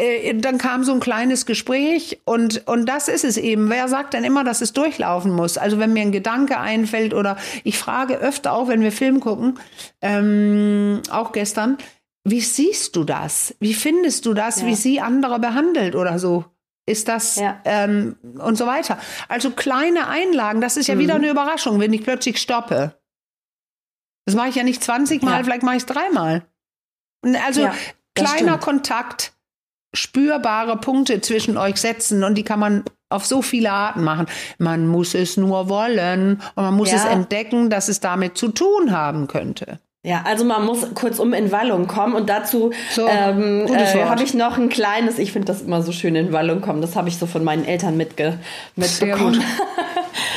[0.04, 3.70] äh, dann kam so ein kleines Gespräch und, und das ist es eben.
[3.70, 5.58] Wer sagt denn immer, dass es durchlaufen muss?
[5.58, 9.60] Also wenn mir ein Gedanke einfällt oder ich frage öfter auch, wenn wir Film gucken,
[10.02, 11.78] ähm, auch gestern,
[12.24, 13.56] wie siehst du das?
[13.60, 14.68] Wie findest du das, ja.
[14.68, 16.46] wie sie andere behandelt oder so?
[16.88, 17.60] Ist das ja.
[17.66, 19.00] ähm, und so weiter.
[19.28, 21.00] Also kleine Einlagen, das ist ja mhm.
[21.00, 23.00] wieder eine Überraschung, wenn ich plötzlich stoppe.
[24.26, 25.44] Das mache ich ja nicht 20 Mal, ja.
[25.44, 26.48] vielleicht mache ich es dreimal.
[27.44, 27.70] Also
[28.14, 28.62] kleiner stimmt.
[28.62, 29.34] Kontakt,
[29.94, 34.28] spürbare Punkte zwischen euch setzen und die kann man auf so viele Arten machen.
[34.58, 36.98] Man muss es nur wollen und man muss ja.
[36.98, 39.80] es entdecken, dass es damit zu tun haben könnte.
[40.06, 44.22] Ja, also man muss kurz um in Wallung kommen und dazu so, ähm, äh, habe
[44.22, 47.10] ich noch ein kleines, ich finde das immer so schön in Wallung kommen, das habe
[47.10, 48.38] ich so von meinen Eltern mitge
[48.76, 49.44] mitbekommen.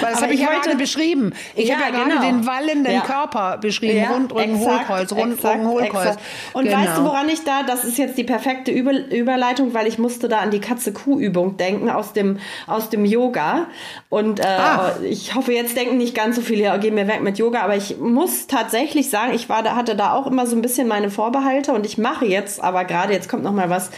[0.01, 1.33] Weil das habe ich ja heute beschrieben.
[1.55, 2.21] Ich ja, habe ja genau.
[2.21, 3.01] gerade den wallenden ja.
[3.01, 3.99] Körper beschrieben.
[3.99, 6.05] Ja, Rundrücken, exakt, Hohlkreuz, Rundrücken, Hohlkreuz.
[6.05, 6.21] Exakt.
[6.53, 6.79] Und genau.
[6.79, 10.29] weißt du, woran ich da, das ist jetzt die perfekte Über Überleitung, weil ich musste
[10.29, 13.67] da an die Katze-Kuh-Übung denken aus dem, aus dem Yoga.
[14.09, 14.93] Und äh, ah.
[15.03, 17.63] ich hoffe, jetzt denken nicht ganz so viele, ja, gehen wir weg mit Yoga.
[17.63, 20.89] Aber ich muss tatsächlich sagen, ich war da, hatte da auch immer so ein bisschen
[20.89, 23.91] meine Vorbehalte und ich mache jetzt, aber gerade jetzt kommt noch mal was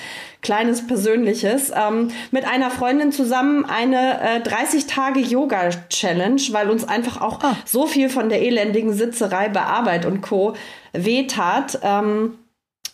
[0.42, 6.88] kleines Persönliches, ähm, mit einer Freundin zusammen eine äh, 30 Tage Yoga Challenge, weil uns
[6.88, 7.56] einfach auch oh.
[7.64, 10.54] so viel von der elendigen Sitzerei bei Arbeit und Co.
[10.92, 11.80] wehtat.
[11.82, 12.38] Ähm,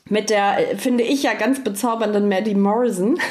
[0.09, 3.19] mit der, äh, finde ich ja ganz bezaubernden Maddie Morrison.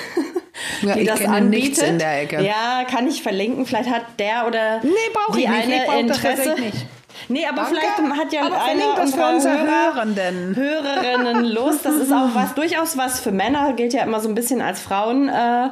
[0.82, 2.02] Ja, die das anbietet.
[2.42, 3.66] Ja, kann ich verlinken.
[3.66, 4.90] Vielleicht hat der oder nee,
[5.34, 5.90] die ich nicht.
[5.90, 6.56] eine Interesse.
[7.28, 7.76] Nee, aber Danke.
[7.76, 10.56] vielleicht hat ja aber eine unserer Hörer, Hörenden.
[10.56, 11.86] Hörerinnen Lust.
[11.86, 14.82] Das ist auch was durchaus was für Männer, gilt ja immer so ein bisschen als
[14.82, 15.30] Frauen.
[15.30, 15.70] Äh,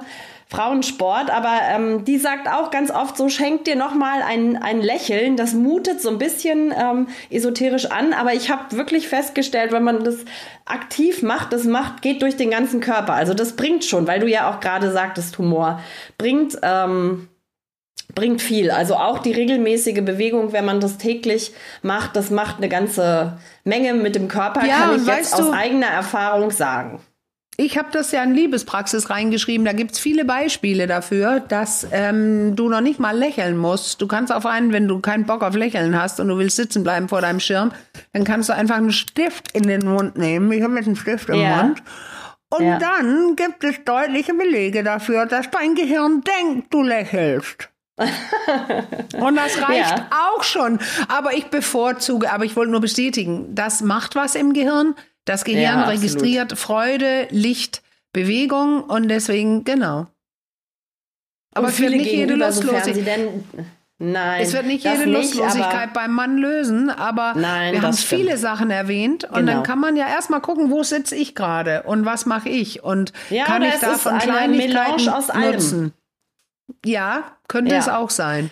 [0.54, 5.36] Frauensport, aber ähm, die sagt auch ganz oft so, schenkt dir nochmal ein, ein Lächeln.
[5.36, 10.04] Das mutet so ein bisschen ähm, esoterisch an, aber ich habe wirklich festgestellt, wenn man
[10.04, 10.18] das
[10.66, 13.14] aktiv macht, das macht, geht durch den ganzen Körper.
[13.14, 15.82] Also das bringt schon, weil du ja auch gerade sagtest, Humor
[16.20, 17.30] bringt ähm,
[18.14, 18.72] bringt viel.
[18.72, 21.52] Also auch die regelmäßige Bewegung, wenn man das täglich
[21.82, 25.88] macht, das macht eine ganze Menge mit dem Körper, ja, kann ich jetzt aus eigener
[25.88, 27.00] Erfahrung sagen.
[27.56, 29.64] Ich habe das ja in Liebespraxis reingeschrieben.
[29.64, 34.02] Da gibt's viele Beispiele dafür, dass ähm, du noch nicht mal lächeln musst.
[34.02, 36.82] Du kannst auf einen, wenn du keinen Bock auf Lächeln hast und du willst sitzen
[36.82, 37.72] bleiben vor deinem Schirm,
[38.12, 40.52] dann kannst du einfach einen Stift in den Mund nehmen.
[40.52, 41.64] Ich habe jetzt einen Stift im ja.
[41.64, 41.84] Mund.
[42.50, 42.80] Und ja.
[42.80, 47.70] dann gibt es deutliche Belege dafür, dass dein Gehirn denkt, du lächelst.
[47.98, 50.10] Und das reicht ja.
[50.12, 50.80] auch schon.
[51.08, 54.96] Aber ich bevorzuge, aber ich wollte nur bestätigen, das macht was im Gehirn.
[55.26, 57.82] Das Gehirn ja, registriert Freude, Licht,
[58.12, 60.08] Bewegung und deswegen, genau.
[61.56, 63.30] Aber es wird nicht jede Lustlosigkeit.
[64.00, 64.42] Nein.
[64.42, 68.22] Es wird nicht jede nicht, Lustlosigkeit beim Mann lösen, aber nein, wir haben stimmt.
[68.22, 69.54] viele Sachen erwähnt und genau.
[69.54, 73.14] dann kann man ja erstmal gucken, wo sitze ich gerade und was mache ich und
[73.30, 75.94] ja, kann ich davon Kleinigkeiten aus nutzen.
[76.86, 77.80] Ja, könnte ja.
[77.80, 78.52] es auch sein.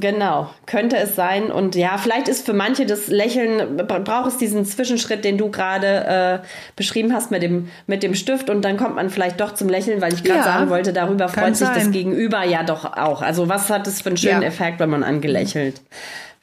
[0.00, 1.50] Genau, könnte es sein.
[1.50, 6.42] Und ja, vielleicht ist für manche das Lächeln, braucht es diesen Zwischenschritt, den du gerade
[6.42, 9.68] äh, beschrieben hast mit dem, mit dem Stift und dann kommt man vielleicht doch zum
[9.68, 11.76] Lächeln, weil ich gerade ja, sagen wollte, darüber freut sich sein.
[11.78, 13.22] das Gegenüber ja doch auch.
[13.22, 14.48] Also was hat es für einen schönen ja.
[14.48, 15.80] Effekt, wenn man angelächelt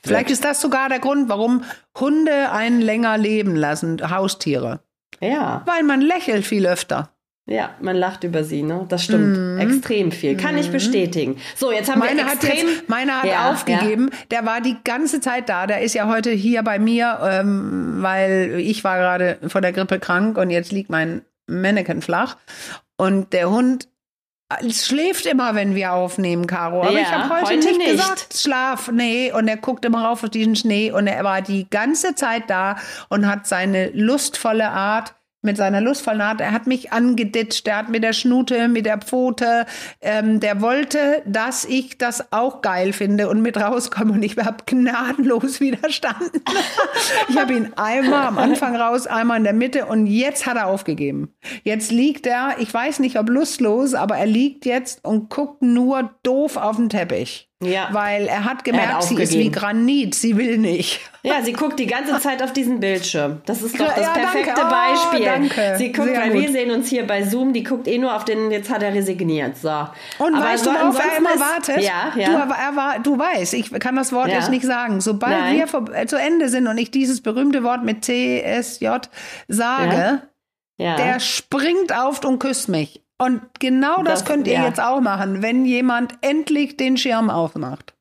[0.04, 0.32] Vielleicht wird.
[0.32, 1.64] ist das sogar der Grund, warum
[2.00, 4.80] Hunde einen länger leben lassen, Haustiere.
[5.20, 5.62] Ja.
[5.66, 7.10] Weil man lächelt viel öfter.
[7.52, 8.86] Ja, man lacht über sie, ne?
[8.88, 9.38] Das stimmt.
[9.38, 9.60] Mm.
[9.60, 10.38] Extrem viel.
[10.38, 10.60] Kann mm.
[10.60, 10.72] ich mhm.
[10.72, 11.38] bestätigen.
[11.56, 12.52] So, jetzt haben meine wir extrem...
[12.52, 14.10] Hat jetzt, meine hat ja, aufgegeben.
[14.12, 14.18] Ja.
[14.32, 15.68] Der war die ganze Zeit da.
[15.68, 19.99] Der ist ja heute hier bei mir, ähm, weil ich war gerade vor der Grippe
[19.99, 22.38] krank und jetzt liegt mein Mannequin flach.
[22.95, 23.89] Und der Hund
[24.70, 26.84] schläft immer, wenn wir aufnehmen, Caro.
[26.84, 29.32] Aber ja, ich habe heute, heute, nicht, nicht gesagt, schlaf, nee.
[29.32, 32.78] Und er guckt immer rauf auf diesen Schnee und er war die ganze Zeit da
[33.10, 36.42] und hat seine lustvolle Art mit seiner lustvollen Art.
[36.42, 39.66] Er hat mich angeditscht, er hat mit der Schnute, mit der Pfote,
[40.02, 44.64] ähm, der wollte, dass ich das auch geil finde und mit rauskomme und ich habe
[44.66, 46.42] gnadenlos widerstanden.
[47.30, 50.68] ich habe ihn einmal am Anfang raus, einmal in der Mitte und jetzt hat er
[50.68, 51.34] aufgegeben.
[51.64, 56.12] Jetzt liegt er, ich weiß nicht ob lustlos, aber er liegt jetzt und guckt nur
[56.24, 57.51] doof auf den Teppich.
[57.62, 57.89] Ja.
[57.91, 60.99] Weil er hat gemerkt, er hat sie ist wie Granit, sie will nicht.
[61.24, 63.41] Ja, sie guckt die ganze Zeit auf diesen Bildschirm.
[63.45, 64.76] Das ist doch das ja, perfekte danke.
[64.76, 65.22] Beispiel.
[65.22, 65.76] Oh, danke.
[65.78, 66.41] Sie guckt, Sehr weil gut.
[66.41, 68.93] wir sehen uns hier bei Zoom, die guckt eh nur auf den, jetzt hat er
[68.93, 69.57] resigniert.
[69.57, 69.70] So.
[70.18, 71.82] Und Aber weißt du, worauf er immer wartet?
[71.82, 72.26] Ja, ja.
[72.26, 74.36] Du, er war, du weißt, ich kann das Wort ja.
[74.36, 74.99] jetzt nicht sagen.
[74.99, 75.57] Sobald Nein.
[75.57, 78.88] wir vor, äh, zu Ende sind und ich dieses berühmte Wort mit TSJ
[79.47, 80.24] sage,
[80.78, 80.95] ja.
[80.95, 83.01] der springt auf und küsst mich.
[83.22, 84.65] Und genau das, das könnt ihr ja.
[84.65, 87.93] jetzt auch machen, wenn jemand endlich den Schirm aufmacht.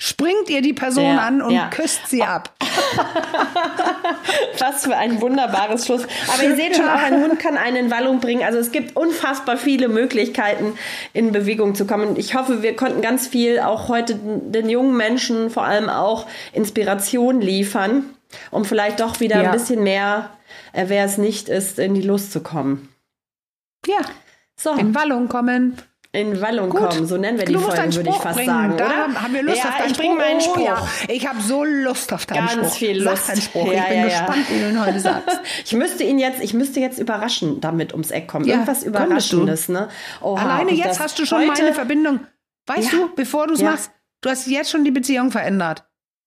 [0.00, 1.68] Springt ihr die Person ja, an und ja.
[1.68, 2.54] küsst sie ab.
[4.58, 6.06] Was für ein wunderbares Schluss.
[6.32, 8.42] Aber ihr seht schon, auch ein Hund kann einen in Wallung bringen.
[8.42, 10.78] Also es gibt unfassbar viele Möglichkeiten,
[11.12, 12.16] in Bewegung zu kommen.
[12.16, 17.42] Ich hoffe, wir konnten ganz viel auch heute den jungen Menschen vor allem auch Inspiration
[17.42, 18.06] liefern.
[18.50, 19.50] Um vielleicht doch wieder ja.
[19.50, 20.30] ein bisschen mehr,
[20.72, 22.95] äh, wer es nicht ist, in die Lust zu kommen.
[23.86, 24.00] Ja.
[24.58, 24.72] So.
[24.72, 25.76] In Wallung kommen.
[26.12, 26.80] In Wallung Gut.
[26.80, 28.48] kommen, so nennen wir die du Folgen, würde ich fast bringen.
[28.48, 29.22] sagen, da oder?
[29.22, 30.16] haben wir Lust ja, auf deinen ich Spruch.
[30.16, 30.56] meinen Spruch.
[30.56, 30.88] Oh, ja.
[31.08, 32.62] Ich habe so Lust auf deinen Ganz Spruch.
[32.62, 33.26] Ganz viel Lust.
[33.26, 33.72] Sag deinen Spruch.
[33.72, 35.40] Ja, ich bin gespannt, wie du ihn heute sagst.
[35.66, 38.46] ich müsste ihn jetzt, ich müsste jetzt überraschen, damit ums Eck kommen.
[38.46, 39.88] Irgendwas Überraschendes, ne?
[40.22, 42.20] Oha, Alleine jetzt hast du schon meine Verbindung.
[42.66, 43.90] Weißt du, bevor du es machst,
[44.22, 45.84] du hast jetzt schon die Beziehung verändert.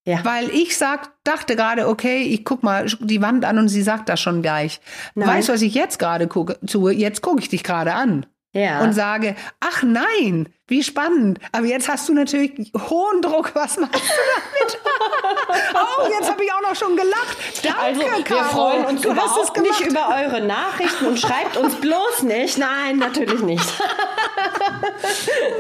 [0.09, 0.25] Ja.
[0.25, 4.09] Weil ich sag, dachte gerade, okay, ich guck mal die Wand an und sie sagt
[4.09, 4.81] das schon gleich.
[5.13, 5.27] Nein.
[5.27, 6.57] Weißt du, was ich jetzt gerade gucke?
[6.91, 8.81] Jetzt gucke ich dich gerade an ja.
[8.81, 11.39] und sage, ach nein, wie spannend.
[11.51, 13.51] Aber jetzt hast du natürlich hohen Druck.
[13.55, 14.79] Was machst du damit?
[15.73, 17.37] oh, jetzt habe ich auch noch schon gelacht.
[17.63, 18.49] Danke, also, wir Caro.
[18.49, 22.57] freuen uns du überhaupt nicht über eure Nachrichten und schreibt uns bloß nicht.
[22.57, 23.73] Nein, natürlich nicht.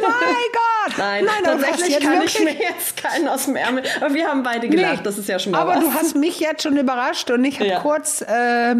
[0.01, 0.11] mein
[0.53, 0.97] Gott.
[0.97, 2.35] Nein, Nein tatsächlich kann wirklich?
[2.35, 3.83] ich mir jetzt keinen aus dem Ärmel.
[3.99, 4.97] Aber wir haben beide gelacht.
[4.97, 5.79] Nee, das ist ja schon mal Aber was.
[5.79, 7.79] du hast mich jetzt schon überrascht und ich habe ja.
[7.79, 8.75] kurz äh,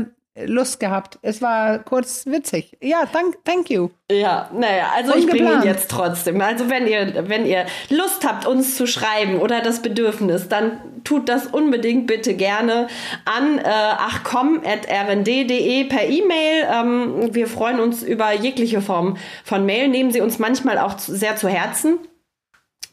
[0.45, 1.19] Lust gehabt.
[1.21, 2.77] Es war kurz witzig.
[2.81, 3.89] Ja, thank, thank you.
[4.09, 5.35] Ja, naja, also Ungeplant.
[5.35, 6.39] ich bringe ihn jetzt trotzdem.
[6.41, 11.27] Also wenn ihr, wenn ihr Lust habt, uns zu schreiben oder das Bedürfnis, dann tut
[11.29, 12.87] das unbedingt bitte gerne
[13.25, 16.67] an äh, achcom.rnd.de per E-Mail.
[16.71, 19.87] Ähm, wir freuen uns über jegliche Form von Mail.
[19.89, 21.99] Nehmen Sie uns manchmal auch zu, sehr zu Herzen.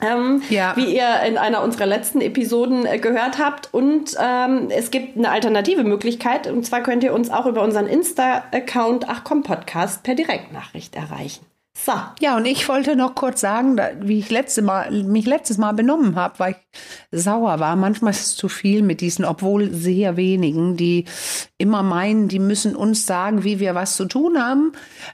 [0.00, 0.76] Ähm, ja.
[0.76, 3.72] wie ihr in einer unserer letzten Episoden äh, gehört habt.
[3.72, 6.46] Und ähm, es gibt eine alternative Möglichkeit.
[6.46, 11.46] Und zwar könnt ihr uns auch über unseren Insta-Account Achcom Podcast per Direktnachricht erreichen.
[11.78, 11.92] So.
[12.20, 15.72] Ja, und ich wollte noch kurz sagen, da, wie ich letzte Mal, mich letztes Mal
[15.72, 16.80] benommen habe, weil ich
[17.20, 17.76] sauer war.
[17.76, 21.04] Manchmal ist es zu viel mit diesen, obwohl sehr wenigen, die
[21.58, 24.72] immer meinen, die müssen uns sagen, wie wir was zu tun haben.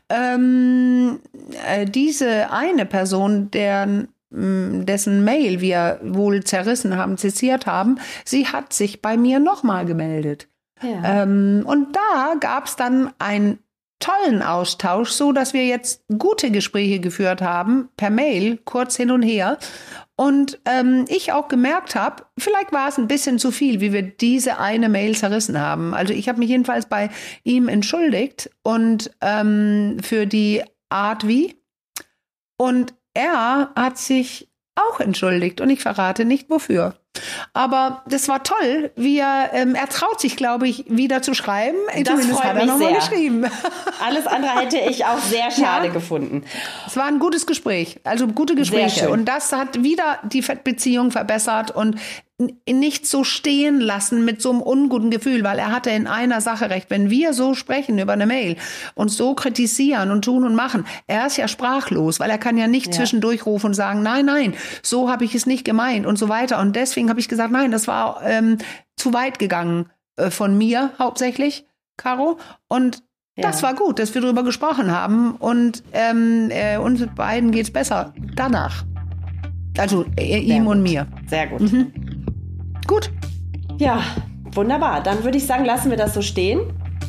[0.09, 1.19] Ähm,
[1.67, 8.73] äh, diese eine Person, deren dessen Mail wir wohl zerrissen haben, zitiert haben, sie hat
[8.73, 10.49] sich bei mir nochmal gemeldet.
[10.83, 11.23] Ja.
[11.23, 13.59] Ähm, und da gab es dann einen
[14.03, 19.23] tollen Austausch, so dass wir jetzt gute Gespräche geführt haben, per Mail, kurz hin und
[19.23, 19.59] her.
[20.17, 24.03] Und ähm, ich auch gemerkt habe, vielleicht war es ein bisschen zu viel, wie wir
[24.03, 25.95] diese eine Mail zerrissen haben.
[25.95, 27.11] Also ich habe mich jedenfalls bei
[27.45, 31.57] ihm entschuldigt und ähm, für die Art wie.
[32.57, 36.95] Und er hat sich auch entschuldigt und ich verrate nicht wofür.
[37.53, 38.91] Aber das war toll.
[38.97, 41.77] Wie er, ähm, er traut sich, glaube ich, wieder zu schreiben.
[41.89, 43.45] Das Zumindest hat er nochmal geschrieben.
[44.03, 45.93] Alles andere hätte ich auch sehr schade ja.
[45.93, 46.45] gefunden.
[46.87, 49.11] Es war ein gutes Gespräch, also gute Gespräche.
[49.11, 51.97] Und das hat wieder die Beziehung verbessert und
[52.69, 56.71] nicht so stehen lassen mit so einem unguten Gefühl, weil er hatte in einer Sache
[56.71, 56.91] recht.
[56.91, 58.57] Wenn wir so sprechen über eine Mail
[58.95, 62.67] und so kritisieren und tun und machen, er ist ja sprachlos, weil er kann ja
[62.67, 62.93] nicht ja.
[62.93, 66.61] zwischendurch rufen und sagen, nein, nein, so habe ich es nicht gemeint und so weiter.
[66.61, 68.59] Und deswegen habe ich gesagt, nein, das war ähm,
[68.97, 71.67] zu weit gegangen äh, von mir hauptsächlich,
[71.97, 72.39] Caro.
[72.69, 73.03] Und
[73.37, 73.43] ja.
[73.43, 77.73] das war gut, dass wir darüber gesprochen haben und ähm, äh, uns beiden geht es
[77.73, 78.85] besser danach.
[79.79, 80.75] Also äh, ihm gut.
[80.75, 81.07] und mir.
[81.29, 81.61] Sehr gut.
[81.61, 81.93] Mhm.
[82.87, 83.11] Gut.
[83.79, 84.03] Ja,
[84.53, 85.03] wunderbar.
[85.03, 86.61] Dann würde ich sagen, lassen wir das so stehen.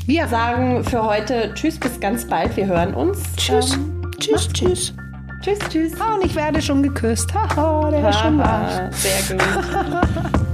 [0.06, 2.56] Wir sagen für heute Tschüss, bis ganz bald.
[2.58, 3.20] Wir hören uns.
[3.38, 3.76] Tschüss.
[3.76, 4.94] Ähm, tschüss, tschüss.
[5.42, 5.94] Tschüss, tschüss.
[6.00, 7.34] Ah, und ich werde schon geküsst.
[7.34, 9.02] Haha, der ist schon was.
[9.02, 10.44] Sehr gut.